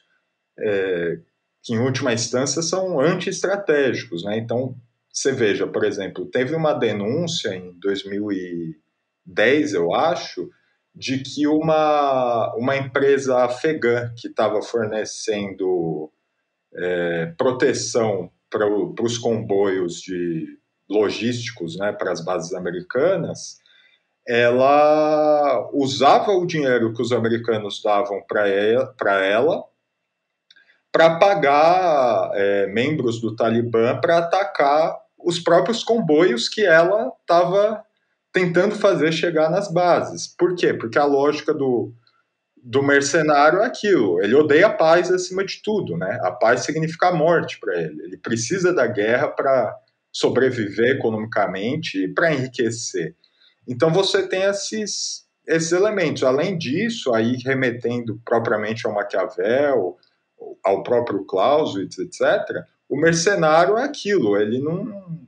[0.58, 1.18] é,
[1.62, 4.24] que, em última instância, são anti-estratégicos.
[4.24, 4.38] Né?
[4.38, 4.74] Então,
[5.12, 10.48] você veja, por exemplo, teve uma denúncia em 2010, eu acho,
[10.94, 16.10] de que uma, uma empresa afegã que estava fornecendo
[16.74, 23.58] é, proteção para os comboios de logísticos né, para as bases americanas,
[24.26, 28.94] ela usava o dinheiro que os americanos davam para ela,
[29.24, 29.64] ela
[30.92, 37.82] para pagar é, membros do Talibã para atacar os próprios comboios que ela estava
[38.32, 40.26] tentando fazer chegar nas bases.
[40.26, 40.74] Por quê?
[40.74, 41.92] Porque a lógica do,
[42.56, 44.22] do mercenário é aquilo.
[44.22, 46.18] Ele odeia a paz acima de tudo, né?
[46.22, 48.02] A paz significa a morte para ele.
[48.02, 49.74] Ele precisa da guerra para
[50.12, 53.16] sobreviver economicamente e para enriquecer.
[53.66, 56.22] Então você tem esses, esses elementos.
[56.22, 59.96] Além disso, aí remetendo propriamente ao Maquiavel,
[60.62, 65.20] ao próprio Clausewitz, etc., o mercenário é aquilo, ele não.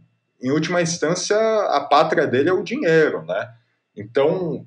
[0.43, 3.55] Em última instância, a pátria dele é o dinheiro, né?
[3.97, 4.67] Então,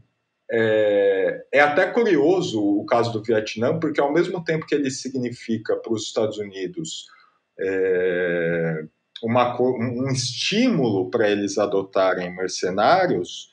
[0.50, 5.76] é, é, até curioso o caso do Vietnã, porque ao mesmo tempo que ele significa
[5.76, 7.06] para os Estados Unidos
[7.60, 8.86] é,
[9.22, 13.50] uma, um estímulo para eles adotarem mercenários,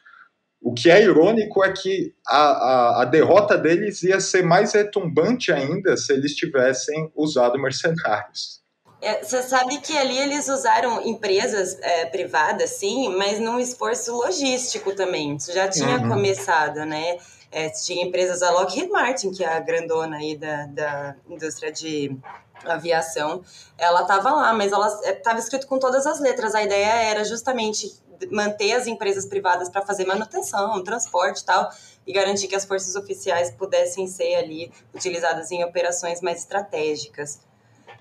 [0.65, 5.53] o que é irônico é que a, a, a, derrota deles ia ser mais retumbante
[5.53, 8.63] ainda se eles tivessem usado mercenários.
[9.03, 14.95] É, você sabe que ali eles usaram empresas é, privadas, sim, mas num esforço logístico
[14.95, 15.37] também.
[15.37, 16.09] Isso já tinha uhum.
[16.09, 17.19] começado, né?
[17.53, 22.17] É, tinha empresas, a Lockheed Martin, que é a grandona aí da, da indústria de
[22.65, 23.43] aviação,
[23.77, 26.55] ela estava lá, mas ela estava é, escrito com todas as letras.
[26.55, 27.93] A ideia era justamente
[28.31, 31.71] manter as empresas privadas para fazer manutenção, transporte e tal,
[32.07, 37.41] e garantir que as forças oficiais pudessem ser ali utilizadas em operações mais estratégicas.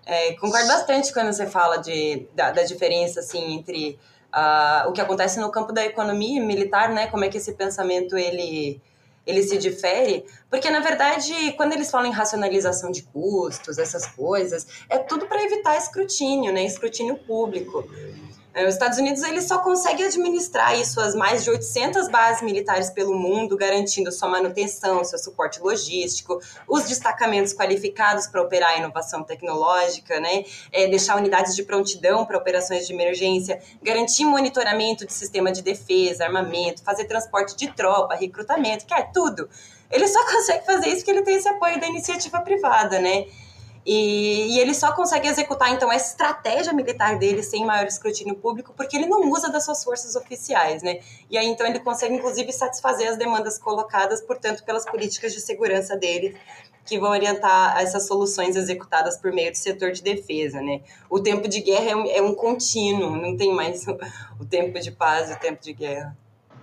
[0.06, 3.98] É, concordo bastante quando você fala de, da, da diferença assim entre
[4.34, 7.08] uh, o que acontece no campo da economia militar, né?
[7.08, 8.82] Como é que esse pensamento ele
[9.26, 14.68] ele se difere, porque na verdade, quando eles falam em racionalização de custos, essas coisas,
[14.90, 16.66] é tudo para evitar escrutínio, né?
[16.66, 17.88] Escrutínio público.
[18.54, 23.16] É, os Estados Unidos ele só consegue administrar suas mais de 800 bases militares pelo
[23.16, 30.20] mundo, garantindo sua manutenção, seu suporte logístico, os destacamentos qualificados para operar a inovação tecnológica,
[30.20, 30.45] né?
[30.72, 36.26] É, deixar unidades de prontidão para operações de emergência, garantir monitoramento de sistema de defesa,
[36.26, 39.49] armamento, fazer transporte de tropa, recrutamento, que é tudo.
[39.89, 43.26] Ele só consegue fazer isso porque ele tem esse apoio da iniciativa privada, né?
[43.86, 48.74] E, e, ele só consegue executar, então, essa estratégia militar dele sem maior escrutínio público,
[48.76, 51.00] porque ele não usa das suas forças oficiais, né?
[51.30, 55.98] E aí, então, ele consegue, inclusive, satisfazer as demandas colocadas, portanto, pelas políticas de segurança
[55.98, 56.38] dele,
[56.86, 60.82] que vão orientar essas soluções executadas por meio do setor de defesa, né?
[61.10, 63.98] O tempo de guerra é um, é um contínuo, não tem mais o,
[64.40, 66.16] o tempo de paz e o tempo de guerra.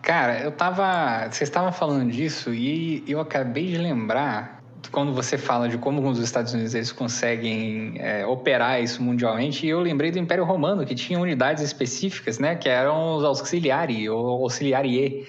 [0.03, 1.29] Cara, eu tava.
[1.31, 6.18] Vocês estavam falando disso e eu acabei de lembrar quando você fala de como os
[6.18, 11.18] Estados Unidos eles conseguem é, operar isso mundialmente, eu lembrei do Império Romano, que tinha
[11.18, 15.26] unidades específicas, né, que eram os auxiliari, ou auxiliarie,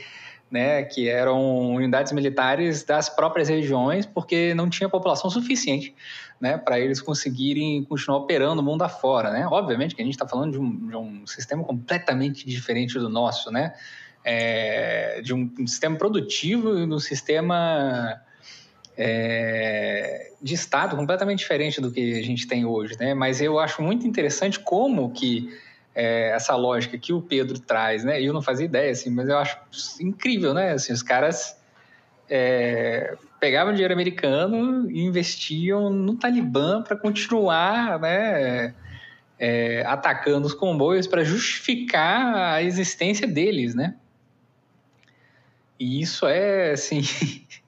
[0.50, 5.96] né, que eram unidades militares das próprias regiões, porque não tinha população suficiente,
[6.40, 9.48] né, para eles conseguirem continuar operando o mundo afora, né.
[9.50, 13.52] Obviamente que a gente está falando de um, de um sistema completamente diferente do nosso,
[13.52, 13.74] né,
[14.24, 18.22] é, de um, um sistema produtivo e um sistema
[18.98, 23.14] é, de estado completamente diferente do que a gente tem hoje, né?
[23.14, 25.50] Mas eu acho muito interessante como que
[25.94, 28.22] é, essa lógica que o Pedro traz, né?
[28.22, 29.58] Eu não fazia ideia, assim, mas eu acho
[30.00, 30.72] incrível, né?
[30.72, 31.58] Assim, os caras
[32.30, 38.74] é, pegavam dinheiro americano e investiam no Talibã para continuar, né?
[39.38, 43.96] É, atacando os comboios para justificar a existência deles, né?
[45.80, 47.02] E isso é, assim,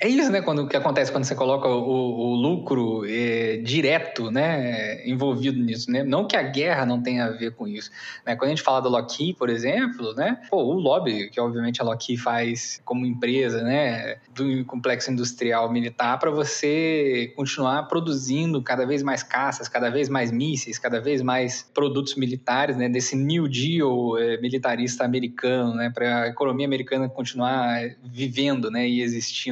[0.00, 0.42] É isso, né?
[0.42, 6.02] Quando, que acontece quando você coloca o, o lucro é, direto, né, envolvido nisso, né?
[6.02, 7.90] Não que a guerra não tenha a ver com isso.
[8.26, 8.34] Né?
[8.34, 10.40] Quando a gente fala da Lockheed, por exemplo, né?
[10.50, 16.18] Pô, o lobby que obviamente a Lockheed faz como empresa, né, do complexo industrial militar
[16.18, 21.70] para você continuar produzindo cada vez mais caças, cada vez mais mísseis, cada vez mais
[21.74, 22.88] produtos militares, né?
[22.88, 25.90] Desse New Deal é, militarista americano, né?
[25.90, 28.88] Para a economia americana continuar vivendo, né?
[28.88, 29.51] E existindo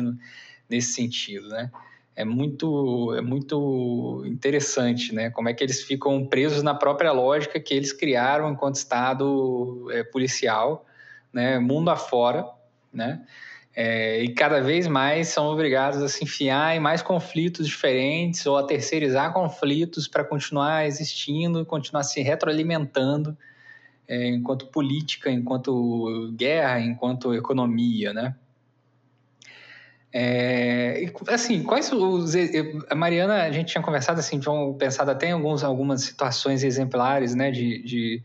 [0.69, 1.71] nesse sentido, né?
[2.15, 5.31] É muito, é muito interessante, né?
[5.31, 10.03] Como é que eles ficam presos na própria lógica que eles criaram enquanto Estado é,
[10.05, 10.87] policial,
[11.33, 11.59] né?
[11.59, 12.47] Mundo afora,
[12.93, 13.25] né?
[13.75, 18.57] É, e cada vez mais são obrigados a se enfiar em mais conflitos diferentes ou
[18.57, 23.37] a terceirizar conflitos para continuar existindo, continuar se retroalimentando
[24.09, 28.35] é, enquanto política, enquanto guerra, enquanto economia, né?
[30.13, 32.35] É, assim, quais os.
[32.89, 37.35] A Mariana, a gente tinha conversado assim, tinham pensado até em alguns, algumas situações exemplares,
[37.35, 38.23] né, de, de,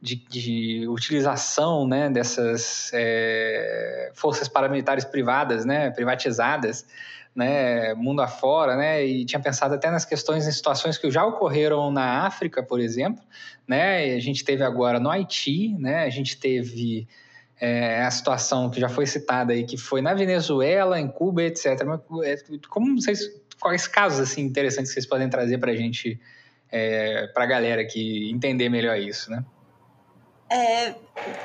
[0.00, 6.86] de, de utilização, né, dessas é, forças paramilitares privadas, né, privatizadas,
[7.34, 11.90] né, mundo afora, né, e tinha pensado até nas questões, em situações que já ocorreram
[11.90, 13.22] na África, por exemplo,
[13.68, 17.06] né, a gente teve agora no Haiti, né, a gente teve
[17.62, 21.80] é, a situação que já foi citada aí, que foi na Venezuela, em Cuba, etc.
[21.86, 23.20] Mas, é, como vocês,
[23.60, 26.20] quais casos assim interessantes vocês podem trazer para a gente,
[26.68, 29.44] é, para a galera que entender melhor isso, né?
[30.54, 30.94] É,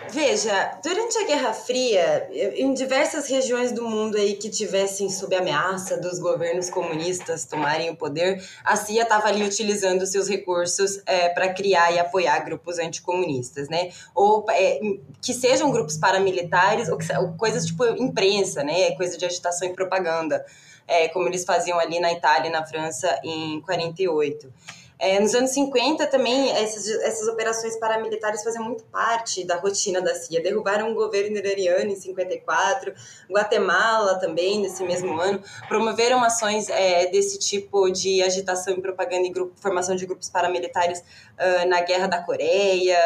[0.09, 5.95] veja, durante a Guerra Fria, em diversas regiões do mundo aí que tivessem sob ameaça
[5.95, 11.53] dos governos comunistas tomarem o poder, a CIA estava ali utilizando seus recursos é, para
[11.53, 13.91] criar e apoiar grupos anticomunistas, né?
[14.13, 14.77] Ou é,
[15.21, 18.91] que sejam grupos paramilitares ou, que, ou, coisas tipo imprensa, né?
[18.97, 20.45] Coisa de agitação e propaganda,
[20.85, 24.51] é, como eles faziam ali na Itália e na França em 48.
[24.99, 30.15] É, nos anos 50 também, essas, essas operações paramilitares faziam muito parte da rotina da
[30.15, 30.41] CIA.
[30.41, 32.93] Derrubaram o governo iraniano em 54,
[33.29, 35.41] Guatemala também, nesse mesmo ano.
[35.67, 40.99] Promoveram ações é, desse tipo de agitação e propaganda e grupo, formação de grupos paramilitares
[40.99, 42.97] uh, na Guerra da Coreia,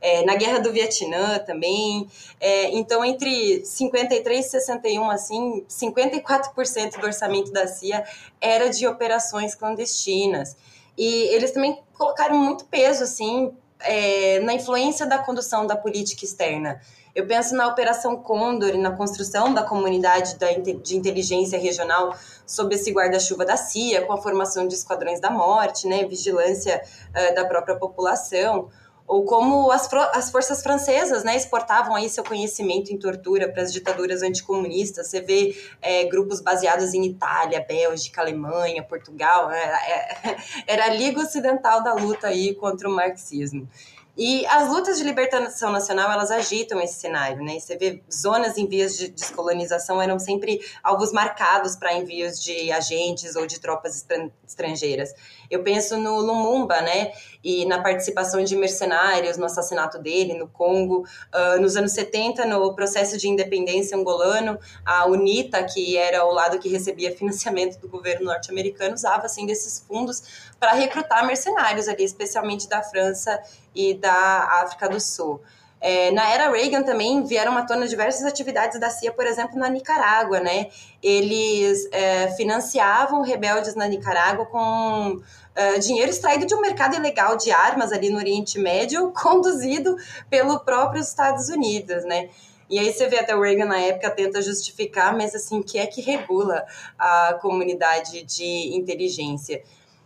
[0.00, 2.08] é, na Guerra do Vietnã também.
[2.40, 8.04] É, então, entre 53 e 61, assim, 54% do orçamento da CIA
[8.40, 10.56] era de operações clandestinas.
[10.96, 16.80] E eles também colocaram muito peso, assim, é, na influência da condução da política externa.
[17.14, 20.36] Eu penso na Operação Condor e na construção da comunidade
[20.82, 22.14] de inteligência regional
[22.46, 27.34] sob esse guarda-chuva da CIA, com a formação de esquadrões da morte, né, vigilância uh,
[27.34, 28.68] da própria população
[29.10, 33.72] ou como as, as forças francesas né, exportavam aí seu conhecimento em tortura para as
[33.72, 35.08] ditaduras anticomunistas.
[35.08, 35.52] Você vê
[35.82, 39.50] é, grupos baseados em Itália, Bélgica, Alemanha, Portugal.
[39.50, 43.68] Era, é, era a liga ocidental da luta aí contra o marxismo.
[44.16, 47.58] E as lutas de libertação nacional, elas agitam esse cenário, né?
[47.58, 53.34] Você vê zonas em vias de descolonização eram sempre alvos marcados para envios de agentes
[53.34, 54.06] ou de tropas
[54.50, 55.14] estrangeiras.
[55.50, 57.12] Eu penso no Lumumba, né?
[57.42, 61.06] E na participação de mercenários, no assassinato dele no Congo.
[61.34, 66.58] Uh, nos anos 70, no processo de independência angolano, a UNITA, que era o lado
[66.58, 72.68] que recebia financiamento do governo norte-americano, usava assim desses fundos para recrutar mercenários ali, especialmente
[72.68, 73.40] da França
[73.74, 75.40] e da África do Sul.
[75.80, 79.68] É, na era Reagan também vieram à tona diversas atividades da CIA, por exemplo, na
[79.68, 80.66] Nicarágua, né?
[81.02, 85.22] Eles é, financiavam rebeldes na Nicarágua com
[85.54, 89.96] é, dinheiro extraído de um mercado ilegal de armas ali no Oriente Médio, conduzido
[90.28, 92.28] pelo próprio Estados Unidos, né?
[92.68, 95.86] E aí você vê até o Reagan na época tenta justificar, mas assim, que é
[95.86, 96.64] que regula
[96.96, 99.60] a comunidade de inteligência?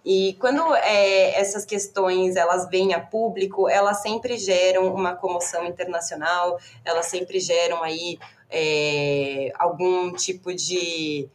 [0.05, 6.59] E quando é, essas questões elas vêm a público, elas sempre geram uma comoção internacional,
[6.85, 8.19] elas sempre geram aí
[8.51, 11.27] é, algum tipo de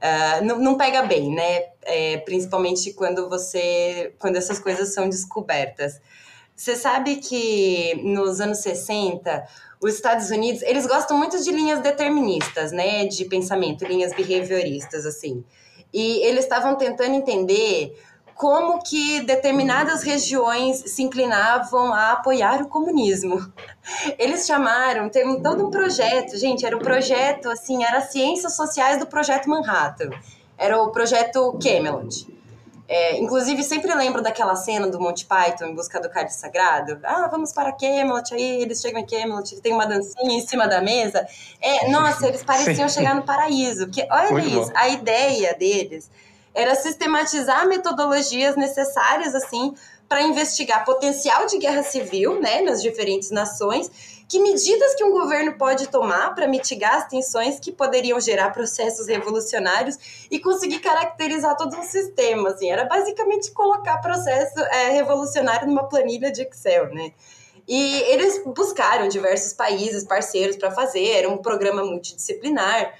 [0.00, 1.66] uh, não, não, pega bem, né?
[1.82, 6.00] É, principalmente quando você quando essas coisas são descobertas.
[6.54, 9.44] Você sabe que nos anos 60
[9.82, 13.06] os Estados Unidos eles gostam muito de linhas deterministas, né?
[13.06, 15.44] De pensamento, linhas behavioristas assim.
[15.94, 17.96] E eles estavam tentando entender
[18.34, 23.40] como que determinadas regiões se inclinavam a apoiar o comunismo.
[24.18, 29.06] Eles chamaram, teve todo um projeto, gente, era um projeto, assim, era Ciências Sociais do
[29.06, 30.10] Projeto Manhattan.
[30.58, 32.33] Era o projeto Camelot.
[32.86, 36.98] É, inclusive, sempre lembro daquela cena do Monty Python em busca do cálice sagrado.
[37.02, 40.82] Ah, vamos para Camelot, aí eles chegam em Camelot, tem uma dancinha em cima da
[40.82, 41.26] mesa.
[41.62, 42.94] É, nossa, eles pareciam Sim.
[42.96, 43.86] chegar no paraíso.
[43.86, 44.72] Porque, olha Muito isso, bom.
[44.74, 46.10] a ideia deles
[46.54, 49.74] era sistematizar metodologias necessárias, assim,
[50.08, 53.90] para investigar potencial de guerra civil, né, nas diferentes nações,
[54.28, 59.06] que medidas que um governo pode tomar para mitigar as tensões que poderiam gerar processos
[59.06, 65.88] revolucionários e conseguir caracterizar todo um sistema, assim, era basicamente colocar processo é, revolucionário numa
[65.88, 67.12] planilha de Excel, né?
[67.66, 72.94] E eles buscaram diversos países parceiros para fazer, era um programa multidisciplinar.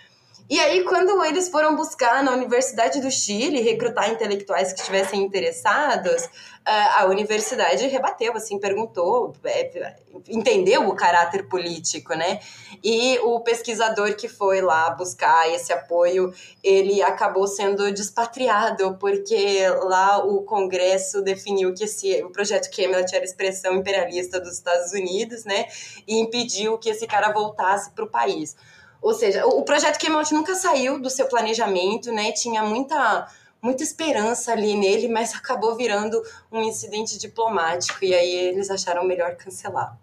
[0.49, 6.29] E aí, quando eles foram buscar na Universidade do Chile recrutar intelectuais que estivessem interessados,
[6.67, 9.97] a universidade rebateu, assim, perguntou, é,
[10.29, 12.41] entendeu o caráter político, né?
[12.83, 20.25] E o pesquisador que foi lá buscar esse apoio, ele acabou sendo despatriado, porque lá
[20.25, 25.67] o Congresso definiu que esse, o projeto Camelot era expressão imperialista dos Estados Unidos, né?
[26.07, 28.57] E impediu que esse cara voltasse para o país.
[29.03, 32.33] Ou seja, o projeto Camelot nunca saiu do seu planejamento, né?
[32.33, 33.29] Tinha muita
[33.65, 39.35] muita esperança ali nele, mas acabou virando um incidente diplomático e aí eles acharam melhor
[39.37, 39.97] cancelar.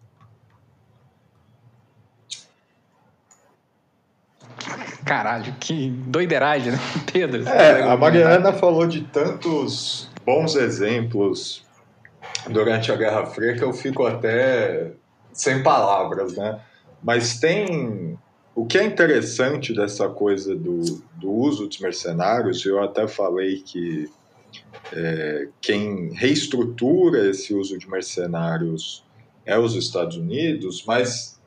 [5.05, 6.79] Caralho, que doideiragem, né,
[7.13, 7.47] Pedro?
[7.47, 11.63] É, a Mariana falou de tantos bons exemplos
[12.49, 14.91] durante a Guerra Fria que eu fico até
[15.31, 16.59] sem palavras, né?
[17.03, 18.17] Mas tem
[18.53, 24.09] o que é interessante dessa coisa do, do uso dos mercenários, eu até falei que
[24.93, 29.05] é, quem reestrutura esse uso de mercenários
[29.45, 31.39] é os Estados Unidos, mas,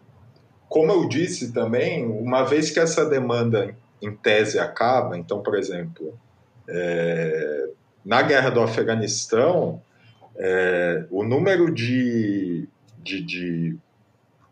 [0.68, 6.18] como eu disse também, uma vez que essa demanda em tese acaba, então, por exemplo,
[6.68, 7.68] é,
[8.04, 9.80] na guerra do Afeganistão,
[10.36, 12.68] é, o número de,
[13.02, 13.76] de, de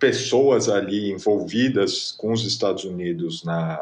[0.02, 3.80] pessoas ali envolvidas com os Estados Unidos na,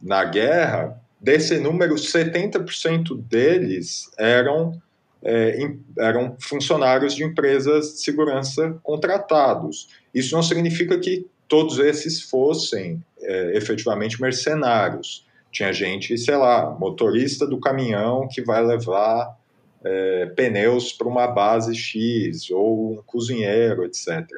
[0.00, 4.80] na guerra, desse número, 70% deles eram,
[5.20, 9.88] é, eram funcionários de empresas de segurança contratados.
[10.14, 15.26] Isso não significa que todos esses fossem é, efetivamente mercenários.
[15.50, 19.36] Tinha gente, sei lá, motorista do caminhão que vai levar
[19.82, 24.28] é, pneus para uma base X, ou um cozinheiro, etc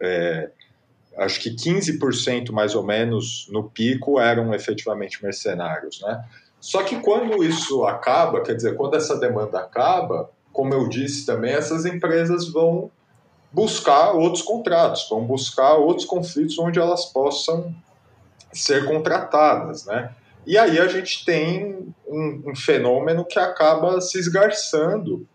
[0.00, 0.50] é,
[1.18, 6.24] acho que 15% mais ou menos no pico eram efetivamente mercenários, né?
[6.60, 11.52] Só que quando isso acaba, quer dizer, quando essa demanda acaba, como eu disse também,
[11.52, 12.90] essas empresas vão
[13.52, 17.74] buscar outros contratos, vão buscar outros conflitos onde elas possam
[18.52, 20.14] ser contratadas, né?
[20.46, 25.26] E aí a gente tem um, um fenômeno que acaba se esgarçando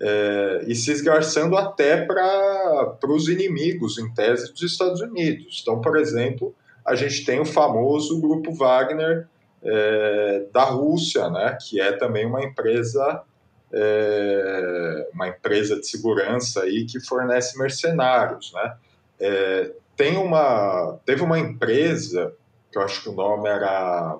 [0.00, 5.60] é, e se esgarçando até para os inimigos, em tese, dos Estados Unidos.
[5.62, 9.26] Então, por exemplo, a gente tem o famoso Grupo Wagner
[9.62, 13.24] é, da Rússia, né, que é também uma empresa
[13.76, 18.76] é, uma empresa de segurança aí que fornece mercenários, né?
[19.18, 22.32] É, tem uma, teve uma empresa
[22.70, 24.18] que eu acho que o nome era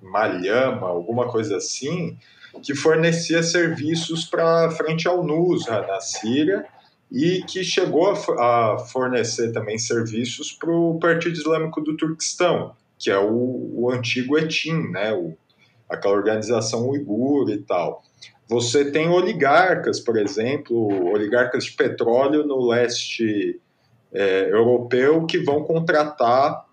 [0.00, 2.18] Malhama, alguma coisa assim,
[2.62, 6.64] que fornecia serviços para frente ao Nusra na Síria
[7.10, 13.18] e que chegou a, fornecer também serviços para o Partido Islâmico do Turquestão, que é
[13.18, 15.36] o, o antigo ETIM, né, o,
[15.88, 18.02] aquela organização uigur e tal.
[18.48, 23.60] Você tem oligarcas, por exemplo, oligarcas de petróleo no leste
[24.12, 26.64] é, europeu que vão contratar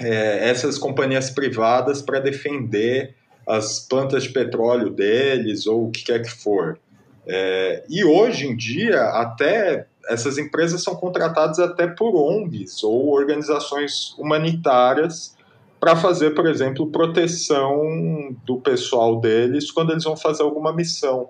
[0.00, 3.14] é, essas companhias privadas para defender
[3.46, 6.78] as plantas de petróleo deles ou o que quer que for.
[7.26, 14.14] É, e hoje em dia, até essas empresas são contratadas até por ONGs ou organizações
[14.18, 15.36] humanitárias
[15.78, 21.28] para fazer, por exemplo, proteção do pessoal deles quando eles vão fazer alguma missão.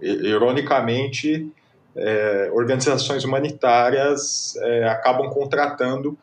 [0.00, 1.50] Ironicamente,
[1.96, 6.16] é, organizações humanitárias é, acabam contratando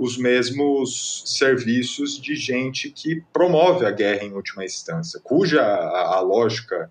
[0.00, 6.20] os mesmos serviços de gente que promove a guerra em última instância, cuja a, a
[6.20, 6.90] lógica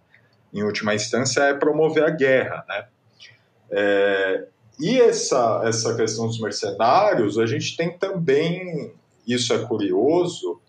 [0.53, 2.85] em última instância é promover a guerra, né?
[3.71, 4.47] É,
[4.79, 8.93] e essa, essa questão dos mercenários, a gente tem também,
[9.27, 10.61] isso é curioso,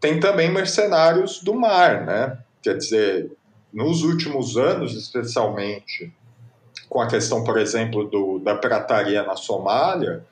[0.00, 2.38] tem também mercenários do mar, né?
[2.62, 3.32] Quer dizer,
[3.72, 6.12] nos últimos anos, especialmente,
[6.88, 10.24] com a questão, por exemplo, do, da pirataria na Somália,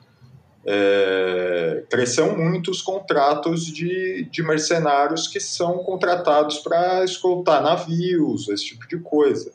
[0.70, 8.66] é, cresceram muito os contratos de, de mercenários que são contratados para escoltar navios, esse
[8.66, 9.50] tipo de coisa.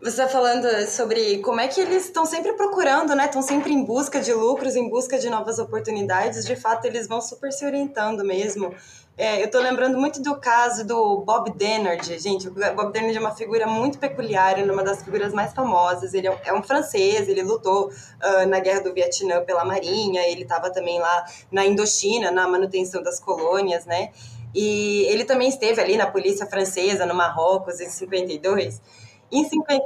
[0.00, 3.24] Você está falando sobre como é que eles estão sempre procurando, né?
[3.24, 6.44] Estão sempre em busca de lucros, em busca de novas oportunidades.
[6.44, 8.72] De fato, eles vão super se orientando mesmo.
[9.18, 12.18] É, eu estou lembrando muito do caso do Bob Dennard.
[12.18, 16.12] Gente, o Bob Dennard é uma figura muito peculiar, é uma das figuras mais famosas.
[16.12, 20.42] Ele é um, é francês, ele lutou uh, na Guerra do Vietnã pela Marinha, ele
[20.42, 24.10] estava também lá na Indochina, na manutenção das colônias, né?
[24.54, 28.82] E ele também esteve ali na polícia francesa, no Marrocos, em 52.
[29.30, 29.84] Em 50.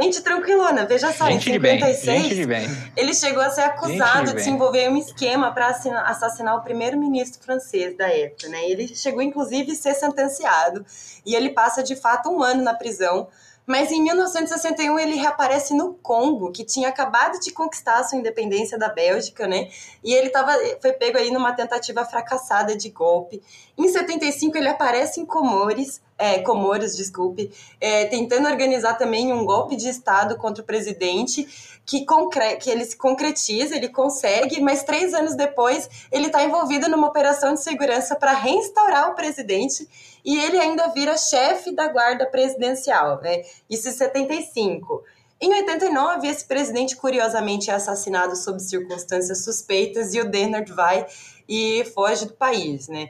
[0.00, 2.92] Gente tranquilona, veja só, gente em 56, de bem, de bem.
[2.96, 6.62] ele chegou a ser acusado de, de se envolver em um esquema para assassinar o
[6.62, 8.68] primeiro-ministro francês da época, né?
[8.68, 10.84] Ele chegou, inclusive, a ser sentenciado.
[11.24, 13.28] E ele passa, de fato, um ano na prisão.
[13.66, 18.76] Mas em 1961 ele reaparece no Congo, que tinha acabado de conquistar a sua independência
[18.76, 19.68] da Bélgica, né?
[20.02, 20.52] E ele tava,
[20.82, 23.40] foi pego aí numa tentativa fracassada de golpe.
[23.78, 27.50] Em 75 ele aparece em Comores, é, Comoros, desculpe,
[27.80, 32.84] é, tentando organizar também um golpe de Estado contra o presidente, que, concre que ele
[32.84, 38.14] se concretiza, ele consegue, mas três anos depois ele está envolvido numa operação de segurança
[38.14, 39.88] para reinstaurar o presidente
[40.22, 43.42] e ele ainda vira chefe da guarda presidencial, né?
[43.68, 45.02] Isso em 75.
[45.40, 51.06] Em 89, esse presidente curiosamente é assassinado sob circunstâncias suspeitas e o Dennard vai
[51.48, 53.08] e foge do país, né?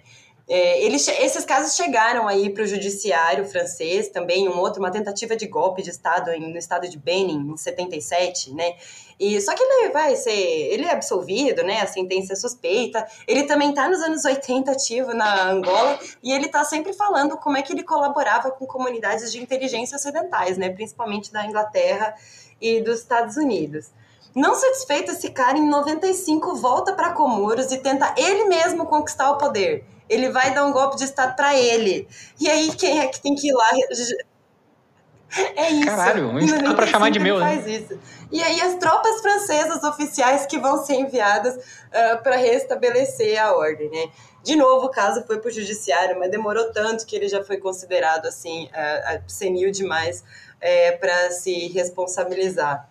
[0.53, 5.37] É, eles, esses casos chegaram aí para o judiciário francês também, um outro, uma tentativa
[5.37, 8.75] de golpe de Estado em, no estado de Benin, em 77, né?
[9.21, 11.81] E, só que ele vai ser, ele é absolvido, né?
[11.81, 13.07] A sentença é suspeita.
[13.29, 17.57] Ele também está nos anos 80 ativo na Angola e ele está sempre falando como
[17.57, 20.69] é que ele colaborava com comunidades de inteligência ocidentais, né?
[20.69, 22.13] Principalmente da Inglaterra
[22.61, 23.93] e dos Estados Unidos.
[24.35, 29.39] Não satisfeito, esse cara em 95 volta para Comoros e tenta ele mesmo conquistar o
[29.39, 32.07] poder ele vai dar um golpe de Estado para ele.
[32.39, 33.71] E aí, quem é que tem que ir lá?
[35.57, 35.87] É isso.
[35.87, 37.55] Caralho, isso dá pra chamar de meu, né?
[37.55, 37.99] faz isso.
[38.33, 41.61] E aí, as tropas francesas oficiais que vão ser enviadas uh,
[41.93, 44.11] ah, para restabelecer a ordem, né?
[44.43, 47.59] De novo, o caso foi para o judiciário, mas demorou tanto que ele já foi
[47.59, 50.25] considerado assim uh, senil demais uh,
[50.61, 52.89] eh, para se responsabilizar.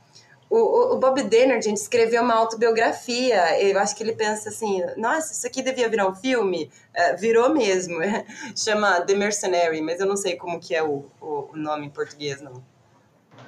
[0.49, 3.61] O, o, Bob Dennard, gente, escreveu uma autobiografia.
[3.61, 6.71] Eu acho que ele pensa assim: nossa, isso aqui devia virar um filme.
[6.93, 7.99] É, virou mesmo.
[8.57, 11.89] Chama The Mercenary, mas eu não sei como que é o, o, o nome em
[11.89, 12.63] português, não.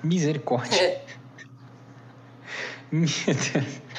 [0.04, 0.80] Misericórdia.
[0.80, 1.02] É.
[2.92, 3.82] Meu Deus.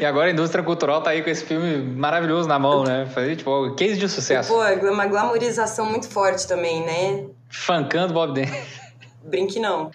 [0.00, 3.06] E agora a indústria cultural tá aí com esse filme maravilhoso na mão, né?
[3.06, 4.52] Fazer, tipo, case de sucesso.
[4.52, 7.26] Pô, é uma glamorização muito forte também, né?
[7.50, 8.66] Fancando Bob Dennard.
[9.24, 9.90] Brinque não.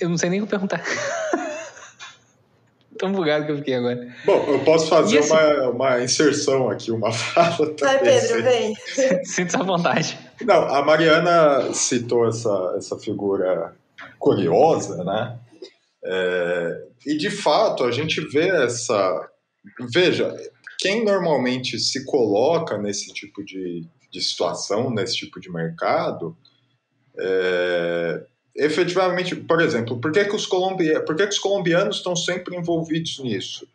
[0.00, 0.82] Eu não sei nem o que perguntar.
[2.98, 4.14] Tão bugado que eu fiquei agora.
[4.24, 7.74] Bom, eu posso fazer uma, uma inserção aqui, uma fala.
[7.80, 8.74] Vai, Pedro, vem.
[9.24, 10.18] Sinta-se à vontade.
[10.42, 13.74] Não, a Mariana citou essa, essa figura
[14.18, 15.38] curiosa, né?
[16.04, 19.28] É, e de fato, a gente vê essa.
[19.92, 20.34] Veja,
[20.78, 26.36] quem normalmente se coloca nesse tipo de, de situação, nesse tipo de mercado,
[27.18, 28.24] é,
[28.56, 32.56] efetivamente, por exemplo, por que, que, os, colombi por que, que os colombianos estão sempre
[32.56, 33.68] envolvidos nisso?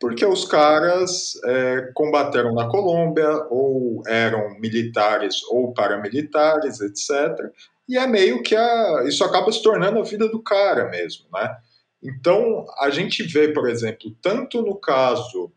[0.00, 7.52] Porque os caras é, combateram na Colômbia, ou eram militares ou paramilitares, etc.
[7.88, 11.56] E é meio que a, isso acaba se tornando a vida do cara mesmo, né?
[12.02, 15.52] Então, a gente vê, por exemplo, tanto no caso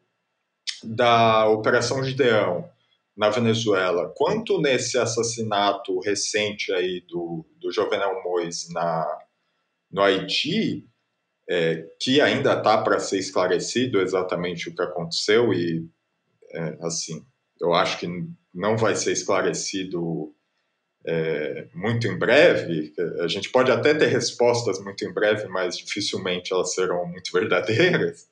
[0.84, 2.70] da Operação Gideão
[3.16, 9.06] na Venezuela, quanto nesse assassinato recente aí do, do Jovenel Mois na,
[9.90, 10.86] no Haiti,
[11.50, 15.88] é, que ainda está para ser esclarecido exatamente o que aconteceu e,
[16.52, 17.26] é, assim,
[17.62, 18.08] eu acho que
[18.54, 20.34] não vai ser esclarecido
[21.06, 22.94] é, muito em breve.
[23.22, 28.28] A gente pode até ter respostas muito em breve, mas dificilmente elas serão muito verdadeiras.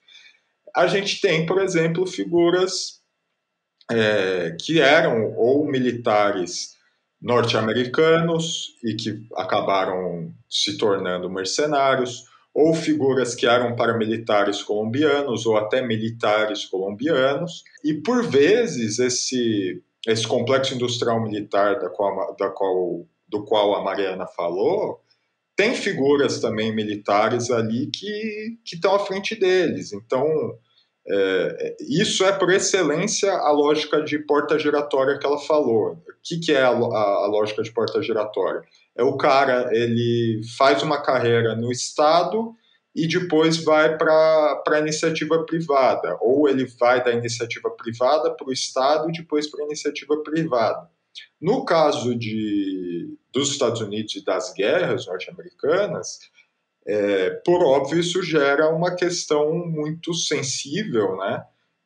[0.76, 3.03] A gente tem, por exemplo, figuras
[3.92, 6.74] é, que eram ou militares
[7.22, 15.82] norte-americanos e que acabaram se tornando mercenários, ou figuras que eram paramilitares colombianos ou até
[15.82, 17.64] militares colombianos.
[17.84, 23.84] E por vezes esse esse complexo industrial militar da qual, da qual, do qual a
[23.84, 25.02] Mariana falou,
[25.56, 29.94] tem figuras também militares ali que estão à frente deles.
[29.94, 30.26] Então,
[31.06, 35.94] é, isso é por excelência a lógica de porta giratória que ela falou.
[35.94, 38.62] O que, que é a, a, a lógica de porta giratória?
[38.96, 42.56] É o cara, ele faz uma carreira no Estado
[42.96, 48.54] e depois vai para a iniciativa privada, ou ele vai da iniciativa privada para o
[48.54, 50.88] Estado e depois para a iniciativa privada.
[51.42, 56.20] No caso de, dos Estados Unidos e das guerras norte-americanas,
[56.86, 61.44] é, por óbvio, isso gera uma questão muito sensível, né?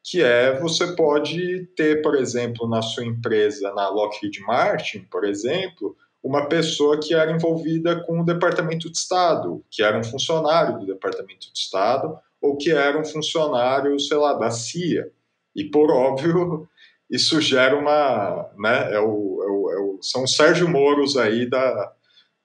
[0.10, 5.98] que é você pode ter, por exemplo, na sua empresa, na Lockheed Martin, por exemplo,
[6.24, 10.86] uma pessoa que era envolvida com o Departamento de Estado, que era um funcionário do
[10.86, 15.12] Departamento de Estado, ou que era um funcionário, sei lá, da CIA.
[15.54, 16.70] E, por óbvio,
[17.10, 18.50] isso gera uma.
[18.58, 21.94] Né, é o, é o, é o são Sérgio Moros aí da,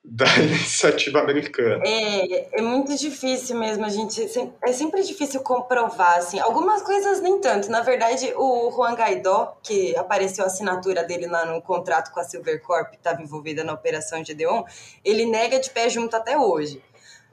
[0.05, 1.83] da iniciativa americana.
[1.87, 4.29] É, é muito difícil mesmo, a gente
[4.63, 7.71] é sempre difícil comprovar, assim, algumas coisas nem tanto.
[7.71, 12.25] Na verdade, o Juan Guaidó, que apareceu a assinatura dele lá no contrato com a
[12.25, 14.65] Silvercorp, que estava envolvida na operação de Deon,
[15.05, 16.83] ele nega de pé junto até hoje.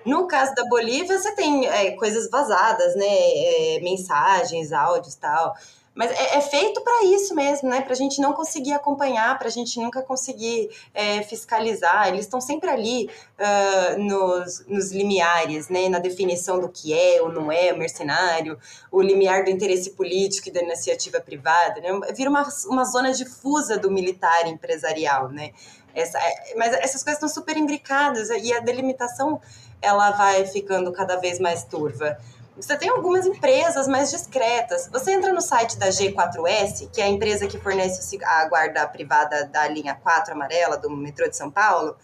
[0.06, 3.06] No caso da Bolívia, você tem é, coisas vazadas, né?
[3.06, 5.54] É, mensagens, áudios tal.
[6.00, 7.82] Mas é, é feito para isso mesmo, né?
[7.82, 12.08] Para a gente não conseguir acompanhar, para a gente nunca conseguir é, fiscalizar.
[12.08, 15.90] Eles estão sempre ali uh, nos, nos limiares, né?
[15.90, 18.58] Na definição do que é ou não é mercenário,
[18.90, 21.90] o limiar do interesse político e da iniciativa privada, né?
[22.16, 25.52] Vira uma, uma zona difusa do militar empresarial, né?
[25.94, 29.42] Essa, é, mas essas coisas estão super imbricadas e a delimitação
[29.82, 32.18] ela vai ficando cada vez mais turva.
[32.60, 34.90] Você tem algumas empresas mais discretas.
[34.92, 39.46] Você entra no site da G4S, que é a empresa que fornece a guarda privada
[39.46, 41.96] da linha 4 amarela do metrô de São Paulo.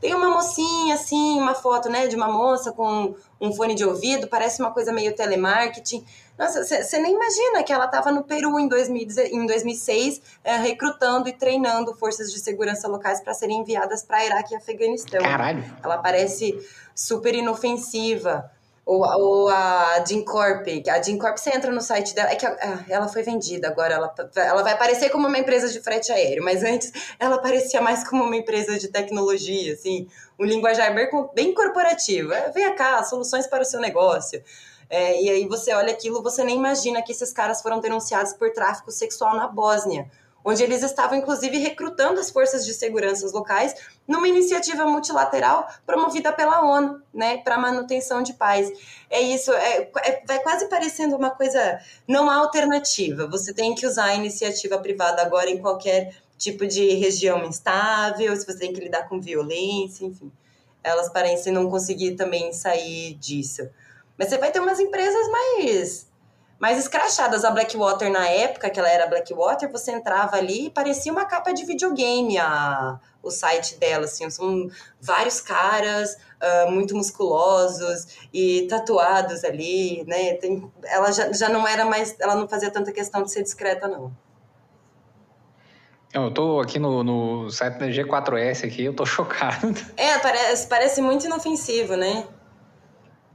[0.00, 4.28] Tem uma mocinha, assim, uma foto, né, de uma moça com um fone de ouvido,
[4.28, 6.04] parece uma coisa meio telemarketing.
[6.38, 11.30] Nossa, você nem imagina que ela estava no Peru em, 2000, em 2006, é, recrutando
[11.30, 15.22] e treinando forças de segurança locais para serem enviadas para Iraque e Afeganistão.
[15.22, 15.64] Caralho!
[15.82, 16.54] Ela parece
[16.94, 18.50] super inofensiva.
[18.86, 22.46] Ou, ou a Corp, a Corp você entra no site dela, é que
[22.88, 26.62] ela foi vendida, agora ela, ela vai aparecer como uma empresa de frete aéreo, mas
[26.62, 30.06] antes ela parecia mais como uma empresa de tecnologia, assim,
[30.38, 32.32] um linguajar bem, bem corporativo.
[32.32, 34.40] É, Venha cá, soluções para o seu negócio.
[34.88, 38.52] É, e aí você olha aquilo, você nem imagina que esses caras foram denunciados por
[38.52, 40.08] tráfico sexual na Bósnia
[40.46, 43.74] onde eles estavam inclusive recrutando as forças de segurança locais
[44.06, 48.70] numa iniciativa multilateral promovida pela ONU, né, para manutenção de paz.
[49.10, 53.26] É isso, é, é, vai quase parecendo uma coisa não alternativa.
[53.26, 58.46] Você tem que usar a iniciativa privada agora em qualquer tipo de região instável, se
[58.46, 60.30] você tem que lidar com violência, enfim.
[60.80, 63.68] Elas parecem não conseguir também sair disso.
[64.16, 66.06] Mas você vai ter umas empresas mais
[66.58, 67.44] mais escrachadas.
[67.44, 71.52] A Blackwater, na época que ela era Blackwater, você entrava ali e parecia uma capa
[71.52, 74.28] de videogame a, o site dela, assim.
[74.30, 74.68] São
[75.00, 80.34] vários caras uh, muito musculosos e tatuados ali, né?
[80.34, 82.16] Tem, ela já, já não era mais...
[82.18, 84.12] Ela não fazia tanta questão de ser discreta, não.
[86.14, 89.74] Eu tô aqui no, no site da G4S aqui, eu tô chocado.
[89.96, 92.26] É, parece, parece muito inofensivo, né?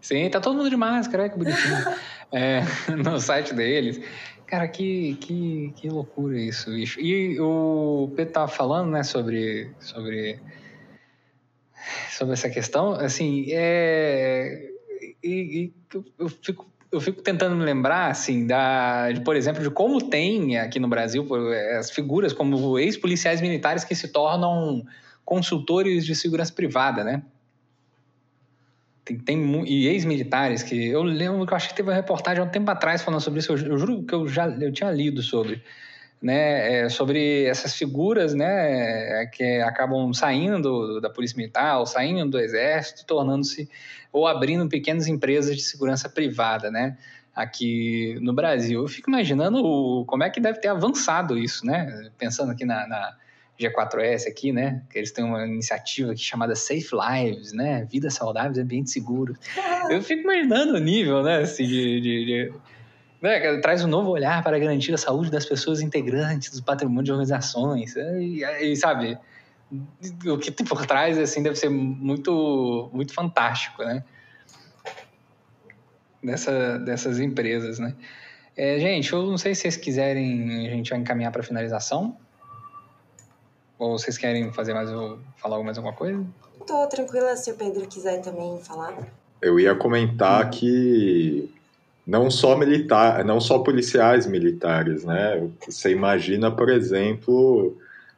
[0.01, 1.77] Sim, tá todo mundo de máscara, que bonitinho.
[2.31, 2.61] é,
[3.03, 4.01] no site deles.
[4.47, 6.99] Cara, que, que, que loucura isso, bicho.
[6.99, 10.39] E o Pedro tava falando, né, sobre, sobre
[12.11, 14.69] sobre essa questão, assim, é...
[15.23, 15.73] E, e
[16.19, 20.59] eu fico eu fico tentando me lembrar, assim, da, de, por exemplo, de como tem
[20.59, 21.25] aqui no Brasil
[21.79, 24.85] as figuras como ex-policiais militares que se tornam
[25.23, 27.23] consultores de segurança privada, né?
[29.17, 32.45] Tem, tem e ex-militares que eu lembro que eu acho que teve uma reportagem há
[32.45, 33.51] um tempo atrás falando sobre isso.
[33.53, 35.61] Eu, eu juro que eu já eu tinha lido sobre,
[36.21, 36.83] né?
[36.83, 39.25] É, sobre essas figuras, né?
[39.27, 43.69] Que acabam saindo da polícia militar, ou saindo do exército, tornando-se
[44.11, 46.97] ou abrindo pequenas empresas de segurança privada, né?
[47.35, 48.81] Aqui no Brasil.
[48.81, 52.09] Eu fico imaginando como é que deve ter avançado isso, né?
[52.17, 53.15] Pensando aqui na, na
[53.61, 54.81] G4S aqui, né?
[54.89, 57.85] Que eles têm uma iniciativa aqui chamada Safe Lives, né?
[57.89, 59.35] Vida saudáveis, ambiente seguro.
[59.89, 61.37] Eu fico imaginando o nível, né?
[61.37, 62.53] Assim, de, de, de
[63.21, 63.57] né?
[63.59, 67.95] traz um novo olhar para garantir a saúde das pessoas integrantes do patrimônio de organizações.
[67.95, 69.17] E, e sabe,
[70.25, 74.03] o que tem por trás assim deve ser muito muito fantástico, né?
[76.23, 77.95] Dessa, dessas empresas, né?
[78.55, 82.17] É, gente, eu não sei se vocês quiserem, a gente vai encaminhar para finalização.
[83.81, 84.91] Ou vocês querem fazer mais
[85.37, 86.23] falar mais alguma coisa?
[86.67, 88.95] Tô tranquila se o Pedro quiser também falar.
[89.41, 90.49] Eu ia comentar hum.
[90.51, 91.51] que
[92.05, 95.49] não só militar, não só policiais militares, né?
[95.65, 97.75] Você imagina, por exemplo,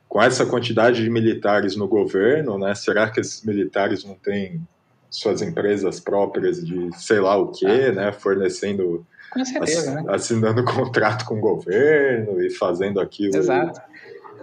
[0.10, 2.76] com essa quantidade de militares no governo, né?
[2.76, 4.62] Será que esses militares não têm
[5.10, 7.92] suas empresas próprias de sei lá o quê, ah.
[7.94, 8.12] né?
[8.12, 9.08] Fornecendo,
[9.46, 10.04] certeza, ass, né?
[10.14, 13.38] assinando contrato com o governo e fazendo aquilo.
[13.38, 13.93] Exato.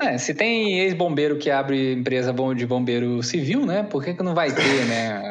[0.01, 3.83] É, se tem ex-bombeiro que abre empresa de bombeiro civil, né?
[3.83, 5.23] Por que, que não vai ter, né?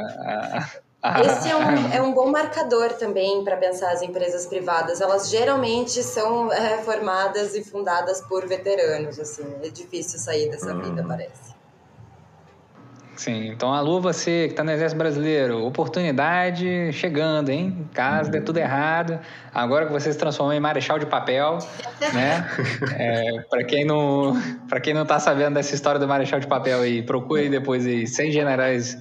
[1.23, 4.99] Esse é um, é um bom marcador também para pensar as empresas privadas.
[4.99, 9.45] Elas geralmente são é, formadas e fundadas por veteranos, assim.
[9.63, 10.81] É difícil sair dessa hum.
[10.81, 11.58] vida, parece.
[13.19, 17.85] Sim, então alô você que está no Exército Brasileiro, oportunidade chegando, hein?
[17.93, 19.19] Caso dê tudo errado,
[19.53, 21.57] agora que você se transformou em marechal de papel,
[22.13, 22.49] né?
[22.97, 26.79] É, para quem não para quem não está sabendo dessa história do marechal de papel
[26.79, 28.97] aí, procure depois aí seis generais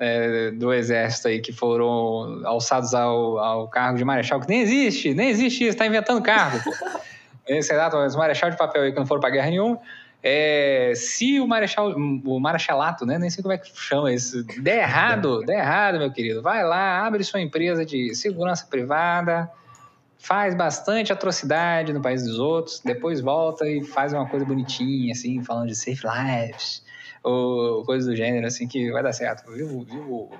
[0.00, 5.14] é, do exército aí que foram alçados ao, ao cargo de marechal, que nem existe,
[5.14, 6.58] nem existe isso, está inventando cargo.
[7.46, 9.78] Esse exato, os marechal de papel aí que não foram para guerra nenhuma.
[10.22, 14.78] É, se o marechal, o marechalato, né, nem sei como é que chama isso, der
[14.78, 19.50] errado, der errado, meu querido, vai lá, abre sua empresa de segurança privada,
[20.16, 25.42] faz bastante atrocidade no país dos outros, depois volta e faz uma coisa bonitinha, assim,
[25.42, 26.84] falando de safe lives,
[27.24, 29.50] ou coisa do gênero, assim, que vai dar certo.
[29.50, 30.30] Viu, viu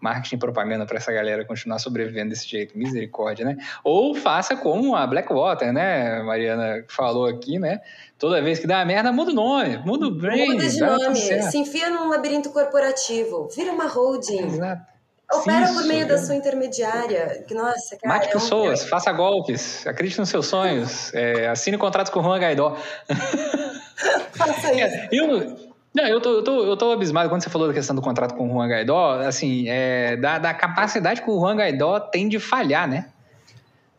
[0.00, 3.56] marketing e propaganda para essa galera continuar sobrevivendo desse jeito, misericórdia, né?
[3.82, 6.22] Ou faça como a Blackwater, né?
[6.22, 7.80] Mariana falou aqui, né?
[8.18, 10.48] Toda vez que dá merda, muda o nome, muda o brand.
[10.48, 14.46] Muda de nome, se enfia num labirinto corporativo, vira uma holding.
[14.46, 14.96] Exato.
[15.32, 17.44] Opera Isso, por meio da sua intermediária.
[17.50, 18.14] Nossa, cara.
[18.14, 18.86] Mate é pessoas, um...
[18.86, 22.76] faça golpes, acredite nos seus sonhos, é, assine contratos com o Juan Gaidó.
[24.32, 25.08] faça isso.
[25.10, 25.65] Eu,
[25.96, 28.34] não, eu tô, eu, tô, eu tô abismado quando você falou da questão do contrato
[28.34, 32.38] com o Juan Gaidó, assim, é, da, da capacidade que o Juan Gaidó tem de
[32.38, 33.08] falhar, né?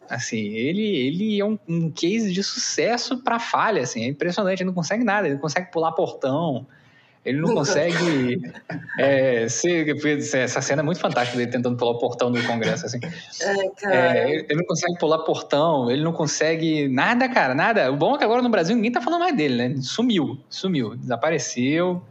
[0.07, 4.67] Assim, ele, ele é um, um case de sucesso para falha, assim, é impressionante, ele
[4.67, 6.67] não consegue nada, ele consegue pular portão,
[7.25, 8.41] ele não consegue
[8.97, 9.85] é, ser,
[10.35, 12.99] essa cena é muito fantástica dele tentando pular o portão do Congresso, assim.
[13.83, 17.91] É, ele não consegue pular portão, ele não consegue nada, cara, nada.
[17.91, 19.75] O bom é que agora no Brasil ninguém tá falando mais dele, né?
[19.81, 22.01] Sumiu, sumiu, desapareceu.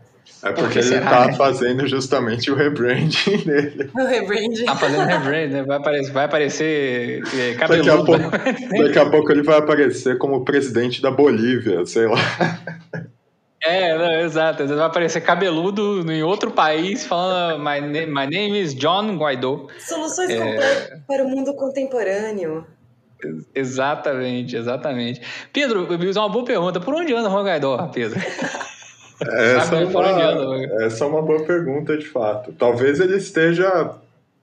[0.43, 1.33] É porque ele será, tá né?
[1.35, 3.91] fazendo justamente o rebranding dele.
[3.95, 4.65] O rebranding.
[4.65, 5.63] Tá fazendo rebranding, né?
[5.63, 7.89] vai aparecer, vai aparecer é, cabeludo.
[7.89, 12.19] Daqui a, pouco, daqui a pouco ele vai aparecer como presidente da Bolívia, sei lá.
[13.67, 14.63] É, não, exato.
[14.63, 19.67] Ele vai aparecer cabeludo em outro país falando my name, my name is John Guaidó.
[19.79, 20.39] Soluções é...
[20.39, 22.67] completas para o mundo contemporâneo.
[23.55, 25.21] Exatamente, exatamente.
[25.53, 26.81] Pedro, eu uma boa pergunta.
[26.81, 28.21] Por onde anda o Juan Guaidó, Pedro?
[29.21, 32.53] Essa, é uma, essa é uma boa pergunta, de fato.
[32.53, 33.95] Talvez ele esteja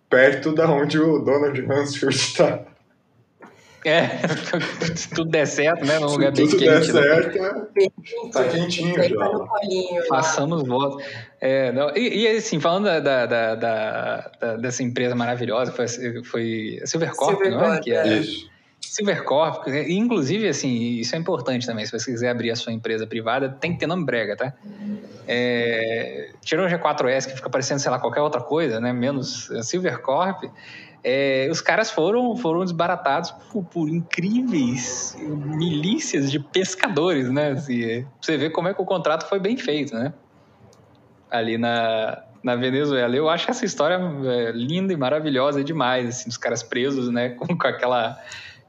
[0.09, 2.59] perto da onde o Donald Mansfield está.
[3.85, 4.09] É,
[4.95, 5.99] se tudo der certo, né?
[5.99, 6.85] Num se lugar bem quente.
[6.85, 7.87] Se tudo der certo, né?
[8.31, 9.17] tá quentinho já.
[9.17, 9.47] Tá
[10.07, 11.03] Façamos votos.
[11.41, 15.87] É, não, e, e, assim, falando da, da, da, da, dessa empresa maravilhosa, foi,
[16.23, 17.79] foi a Silvercorp, Silvercorp, não é?
[17.81, 18.53] Que é, Isso.
[18.93, 23.49] Silvercorp, inclusive, assim, isso é importante também, se você quiser abrir a sua empresa privada,
[23.49, 24.53] tem que ter nome brega, tá?
[25.27, 28.93] É, tirou o G4S, que fica parecendo, sei lá, qualquer outra coisa, né?
[28.93, 30.43] Menos Silvercorp,
[31.03, 37.51] é, os caras foram, foram desbaratados por, por, incríveis milícias de pescadores, né?
[37.51, 40.13] Assim, você vê como é que o contrato foi bem feito, né?
[41.29, 43.15] Ali na, na Venezuela.
[43.15, 47.47] Eu acho essa história é, linda e maravilhosa demais, assim, dos caras presos, né, com,
[47.57, 48.17] com aquela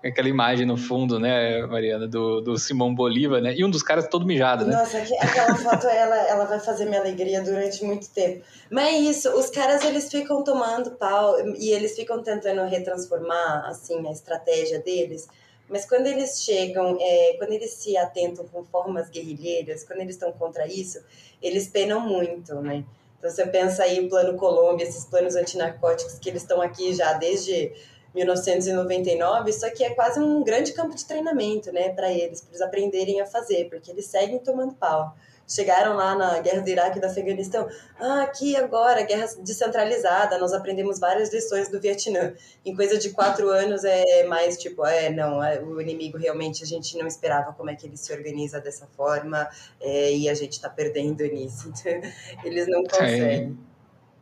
[0.08, 3.54] aquela imagem no fundo, né, Mariana, do, do Simão Bolívar, né?
[3.54, 4.76] E um dos caras todo mijado, né?
[4.76, 8.44] Nossa, aquela foto ela, ela vai fazer minha alegria durante muito tempo.
[8.70, 14.06] Mas é isso, os caras eles ficam tomando pau e eles ficam tentando retransformar assim
[14.06, 15.26] a estratégia deles.
[15.68, 20.30] Mas quando eles chegam, é, quando eles se atentam com formas guerrilheiras, quando eles estão
[20.32, 21.02] contra isso,
[21.42, 22.84] eles penam muito, né?
[23.18, 27.72] Então você pensa aí Plano Colômbia, esses planos antinarcóticos que eles estão aqui já desde
[28.14, 32.60] 1999, isso aqui é quase um grande campo de treinamento, né, para eles, para eles
[32.60, 35.14] aprenderem a fazer, porque eles seguem tomando pau.
[35.46, 37.68] Chegaram lá na guerra do Iraque e do Afeganistão,
[38.00, 42.32] ah, aqui agora, guerra descentralizada, nós aprendemos várias lições do Vietnã.
[42.64, 46.66] Em coisa de quatro anos é mais tipo, é, não, é, o inimigo realmente a
[46.66, 49.46] gente não esperava como é que ele se organiza dessa forma,
[49.80, 51.70] é, e a gente está perdendo nisso.
[52.42, 53.58] eles não conseguem.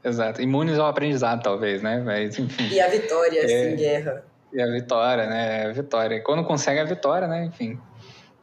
[0.05, 0.42] Exato.
[0.42, 2.03] Imunes ao aprendizado, talvez, né?
[2.05, 2.68] Mas, enfim.
[2.68, 4.24] E a vitória, é, assim, guerra.
[4.53, 5.66] E a vitória, né?
[5.66, 6.20] A vitória.
[6.20, 7.44] Quando consegue a vitória, né?
[7.44, 7.78] Enfim.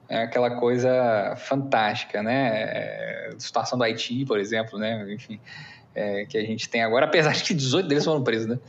[0.08, 2.50] É aquela coisa fantástica, né?
[2.50, 5.06] É, a situação do Haiti, por exemplo, né?
[5.12, 5.40] Enfim.
[5.94, 8.60] É, que a gente tem agora, apesar de que 18 deles foram presos, né?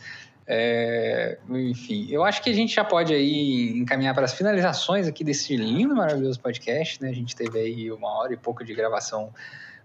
[0.52, 5.22] É, enfim, eu acho que a gente já pode aí encaminhar para as finalizações aqui
[5.22, 7.08] desse lindo, maravilhoso podcast, né?
[7.08, 9.32] A gente teve aí uma hora e pouco de gravação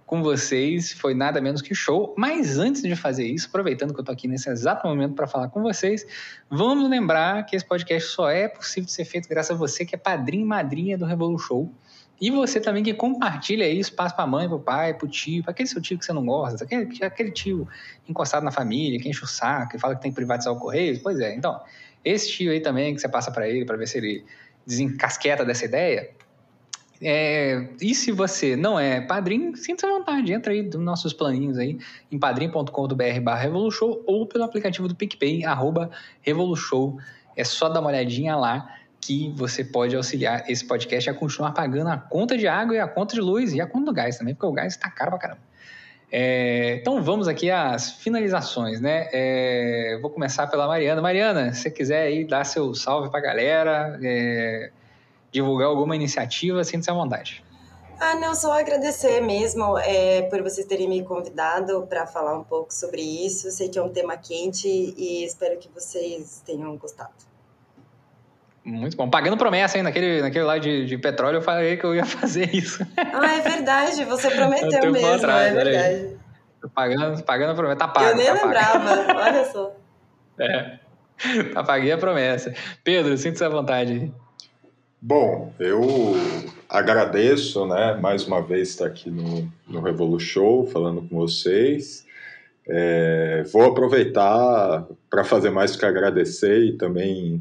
[0.06, 0.92] com vocês.
[0.94, 2.14] Foi nada menos que show.
[2.18, 5.50] Mas antes de fazer isso, aproveitando que eu estou aqui nesse exato momento para falar
[5.50, 6.06] com vocês,
[6.50, 9.96] vamos lembrar que esse podcast só é possível de ser feito graças a você que
[9.96, 11.72] é padrinho e madrinha do Revolu Show.
[12.20, 15.10] E você também que compartilha isso, passa para a mãe, para o pai, para o
[15.10, 17.68] tio, para aquele seu tio que você não gosta, aquele, aquele tio
[18.08, 20.98] encostado na família, que enche o saco, que fala que tem que privatizar o Correio.
[21.04, 21.60] Pois é, então,
[22.06, 24.24] esse tio aí também que você passa para ele, para ver se ele
[24.66, 26.10] desencasqueta dessa ideia,
[27.08, 31.58] é, e se você não é padrinho, sinta-se à vontade, entra aí nos nossos planinhos
[31.58, 31.78] aí
[32.12, 35.92] em padrim.com.br barra Revolution ou pelo aplicativo do PicPay, arroba
[36.22, 36.98] Revolution.
[37.38, 41.90] É só dar uma olhadinha lá que você pode auxiliar esse podcast a continuar pagando
[41.90, 44.34] a conta de água e a conta de luz e a conta do gás também,
[44.34, 45.42] porque o gás está caro pra caramba.
[46.12, 49.10] É, então vamos aqui às finalizações, né?
[49.14, 51.02] É, vou começar pela Mariana.
[51.04, 54.72] Mariana, se você quiser aí dar seu salve pra galera, é,
[55.36, 57.44] divulgar alguma iniciativa, sinta-se à vontade.
[58.00, 62.74] Ah, não, só agradecer mesmo é, por vocês terem me convidado para falar um pouco
[62.74, 63.50] sobre isso.
[63.52, 67.14] Sei que é um tema quente e espero que vocês tenham gostado.
[68.64, 69.10] Muito bom.
[69.10, 69.84] Pagando promessa, hein?
[69.84, 72.86] Naquele, naquele lá de, de petróleo, eu falei que eu ia fazer isso.
[72.98, 74.04] Ah, é verdade.
[74.06, 76.18] Você prometeu mesmo, atrás, é verdade.
[76.74, 77.80] Pagando, pagando a promessa.
[77.80, 78.10] Tá pago.
[78.10, 79.20] Eu nem tá lembrava, pago.
[79.20, 79.72] olha só.
[80.40, 80.80] É.
[81.54, 82.54] Tá paguei a promessa.
[82.84, 84.12] Pedro, sinta-se à vontade.
[85.08, 86.16] Bom, eu
[86.68, 92.08] agradeço, né, mais uma vez estar aqui no, no Revolu Show, falando com vocês.
[92.68, 97.40] É, vou aproveitar para fazer mais do que agradecer e também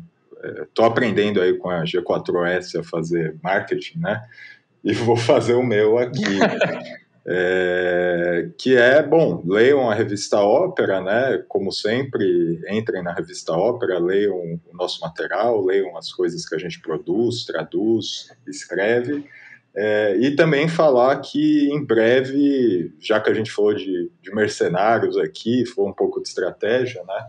[0.60, 4.22] estou é, aprendendo aí com a G4S a fazer marketing, né?
[4.84, 6.20] E vou fazer o meu aqui.
[7.26, 11.42] É, que é, bom, leiam a revista Ópera, né?
[11.48, 16.58] Como sempre, entrem na revista Ópera, leiam o nosso material, leiam as coisas que a
[16.58, 19.24] gente produz, traduz, escreve.
[19.74, 25.16] É, e também falar que em breve, já que a gente falou de, de mercenários
[25.16, 27.26] aqui, foi um pouco de estratégia, né?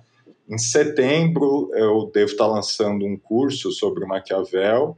[0.48, 4.96] Em setembro eu devo estar lançando um curso sobre Maquiavel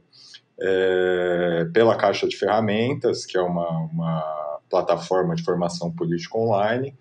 [0.60, 6.94] é, pela Caixa de Ferramentas, que é uma, uma plataforma de formação política online.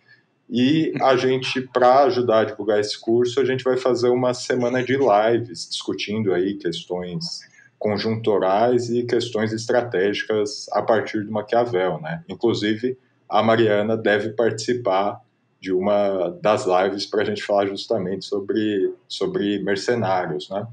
[0.49, 4.83] E a gente, para ajudar a divulgar esse curso, a gente vai fazer uma semana
[4.83, 7.41] de lives discutindo aí questões
[7.77, 12.23] conjunturais e questões estratégicas a partir do Maquiavel, né?
[12.27, 12.97] Inclusive,
[13.29, 15.21] a Mariana deve participar
[15.59, 20.65] de uma das lives para a gente falar justamente sobre, sobre mercenários, né?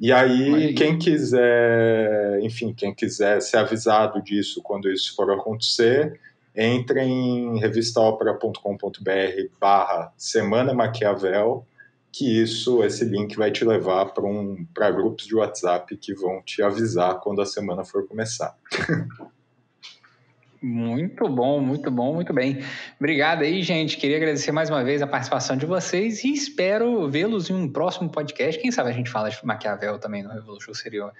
[0.00, 6.18] E aí, quem quiser, enfim, quem quiser ser avisado disso quando isso for acontecer,
[6.56, 11.66] entre em revistaopera.com.br barra Semana Maquiavel,
[12.10, 16.62] que isso, esse link vai te levar para um, grupos de WhatsApp que vão te
[16.62, 18.56] avisar quando a semana for começar.
[20.62, 22.62] Muito bom, muito bom, muito bem.
[22.98, 23.96] Obrigado aí, gente.
[23.96, 28.10] Queria agradecer mais uma vez a participação de vocês e espero vê-los em um próximo
[28.10, 28.60] podcast.
[28.60, 31.10] Quem sabe a gente fala de Maquiavel também no Revolution, seria,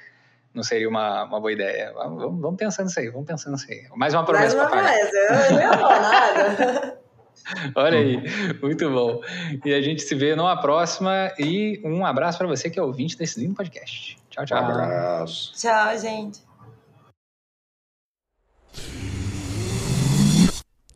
[0.53, 1.91] não seria uma, uma boa ideia.
[1.95, 3.87] Vamos, vamos pensando nisso aí, vamos pensando nisso aí.
[3.97, 7.01] Mais uma promessa Mais uma promessa, eu não ia falar nada.
[7.75, 8.23] Olha aí,
[8.61, 9.23] muito bom.
[9.65, 13.17] E a gente se vê numa próxima e um abraço para você que é ouvinte
[13.17, 14.19] desse lindo podcast.
[14.29, 14.63] Tchau, tchau.
[14.63, 15.55] Um abraço.
[15.55, 16.50] Tchau, gente.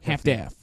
[0.05, 0.55] half daff.